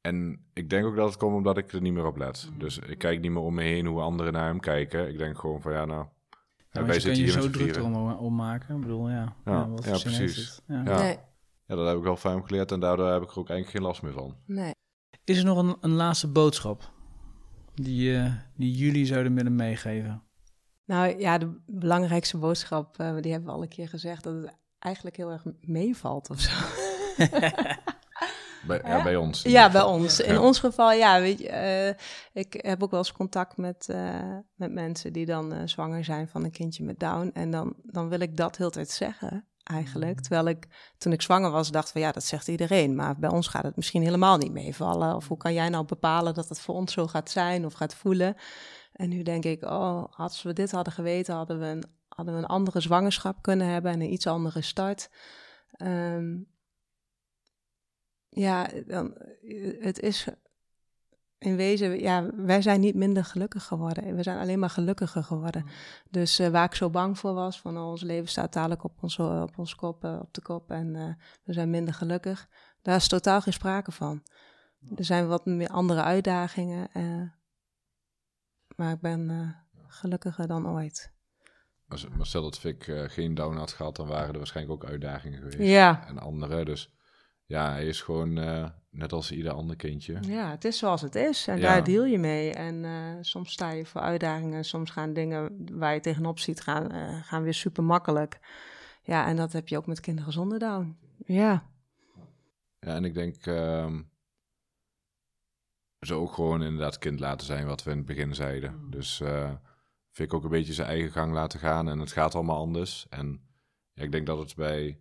[0.00, 2.50] En ik denk ook dat het komt omdat ik er niet meer op let.
[2.58, 5.08] Dus ik kijk niet meer om me heen hoe anderen naar hem kijken.
[5.08, 6.06] Ik denk gewoon van ja, nou,
[6.70, 8.74] Ja, wij je zitten je hier zo druk erom om maken.
[8.74, 9.36] Ik bedoel, ja.
[9.44, 10.36] Ja, precies.
[10.36, 10.62] het?
[10.66, 10.82] Ja.
[10.84, 10.98] Ja.
[11.00, 11.18] nee,
[11.72, 13.70] Ja, dat heb ik wel van hem geleerd en daardoor heb ik er ook eigenlijk
[13.78, 14.36] geen last meer van.
[14.46, 14.74] nee.
[15.24, 16.90] Is er nog een, een laatste boodschap
[17.74, 20.22] die, eh, die jullie zouden willen meegeven?
[20.84, 24.56] Nou ja, de belangrijkste boodschap, eh, die hebben we al een keer gezegd, dat het
[24.78, 26.50] eigenlijk heel erg meevalt of zo.
[28.66, 29.44] Bij, ja, bij ons.
[29.44, 30.20] in Ja, bij ons.
[30.20, 30.40] In Ja.
[30.40, 31.94] ons geval, ja, weet je, eh,
[32.32, 36.28] ik heb ook wel eens contact met, eh, met mensen die dan eh, zwanger zijn
[36.28, 37.30] van een kindje met Down.
[37.34, 40.20] En dan, dan wil ik dat heel tijd zeggen, eigenlijk.
[40.20, 40.66] Terwijl ik,
[40.98, 42.94] toen ik zwanger was, dacht van ja, dat zegt iedereen.
[42.94, 45.16] Maar bij ons gaat het misschien helemaal niet meevallen.
[45.16, 47.94] Of hoe kan jij nou bepalen dat het voor ons zo gaat zijn of gaat
[47.94, 48.36] voelen?
[48.92, 52.40] En nu denk ik, oh, als we dit hadden geweten, hadden we een, hadden we
[52.40, 55.10] een andere zwangerschap kunnen hebben en een iets andere start.
[55.72, 56.36] Ehm,
[58.28, 59.14] ja, dan,
[59.80, 60.26] het is
[61.42, 64.16] in wezen, ja, wij zijn niet minder gelukkig geworden.
[64.16, 65.66] We zijn alleen maar gelukkiger geworden.
[66.10, 69.02] Dus eh, waar ik zo bang voor was, van oh, ons leven staat dadelijk op
[69.02, 71.14] ons, op ons kop, eh, op de kop en eh,
[71.44, 72.48] we zijn minder gelukkig.
[72.82, 74.22] Daar is totaal geen sprake van.
[74.94, 77.22] Er zijn wat meer andere uitdagingen, eh,
[78.76, 79.48] maar ik ben eh,
[79.86, 81.12] gelukkiger dan ooit.
[81.84, 85.38] Maar, maar stel dat eh, geen down had gehad, dan waren er waarschijnlijk ook uitdagingen
[85.38, 85.70] geweest.
[85.70, 86.06] Ja.
[86.06, 86.94] En andere, dus
[87.52, 90.18] ja, hij is gewoon eh, net als ieder ander kindje.
[90.20, 91.62] Ja, het is zoals het is en Ja.
[91.62, 92.52] daar deal je mee.
[92.52, 96.90] En eh, soms sta je voor uitdagingen, soms gaan dingen waar je tegenop ziet gaan,
[96.90, 98.40] eh, gaan weer super makkelijk.
[99.02, 100.96] Ja, en dat heb je ook met kinderen zonder Down.
[101.26, 101.70] Ja,
[102.80, 104.02] Ja, en ik denk ehm
[106.00, 108.90] ze ook gewoon inderdaad kind laten zijn, wat we in het begin zeiden.
[108.90, 109.50] Dus eh
[110.10, 113.06] Vic ook een beetje zijn eigen gang laten gaan en het gaat allemaal anders.
[113.08, 113.40] En
[113.92, 115.00] ja, ik denk dat het bij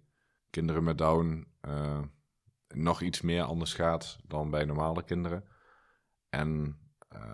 [0.49, 1.47] kinderen met Down
[2.73, 5.43] nog iets meer anders gaat dan bij normale kinderen.
[6.29, 6.77] En
[7.09, 7.33] eh,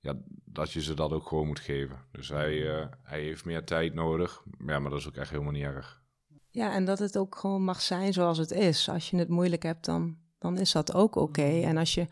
[0.00, 0.14] ja,
[0.44, 2.04] dat je ze dat ook gewoon moet geven.
[2.12, 4.42] Dus hij, eh, hij heeft meer tijd nodig.
[4.66, 6.02] Ja, maar dat is ook echt helemaal niet erg.
[6.50, 8.88] ja, en dat het ook gewoon mag zijn zoals het is.
[8.88, 11.60] Als je het moeilijk hebt, dan, dan is dat ook oké.
[11.60, 12.06] En als je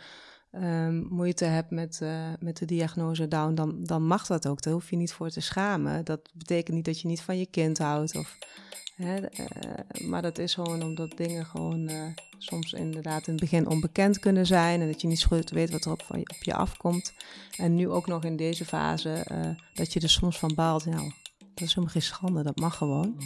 [0.50, 4.62] ehm, moeite hebt met, eh, met de diagnose Down, dan, dan mag dat ook.
[4.62, 6.04] Daar hoef je niet voor te schamen.
[6.04, 8.16] Dat betekent niet dat je niet van je kind houdt.
[8.16, 8.38] Of,
[8.98, 12.02] eh, maar dat is gewoon omdat dingen gewoon eh,
[12.38, 14.80] soms inderdaad in het begin onbekend kunnen zijn.
[14.80, 17.12] En dat je niet zo goed weet wat er op, op je afkomt.
[17.56, 20.86] En nu ook nog in deze fase, eh, dat je er soms van baalt.
[20.86, 23.16] Nou, dat is helemaal geen schande, dat mag gewoon.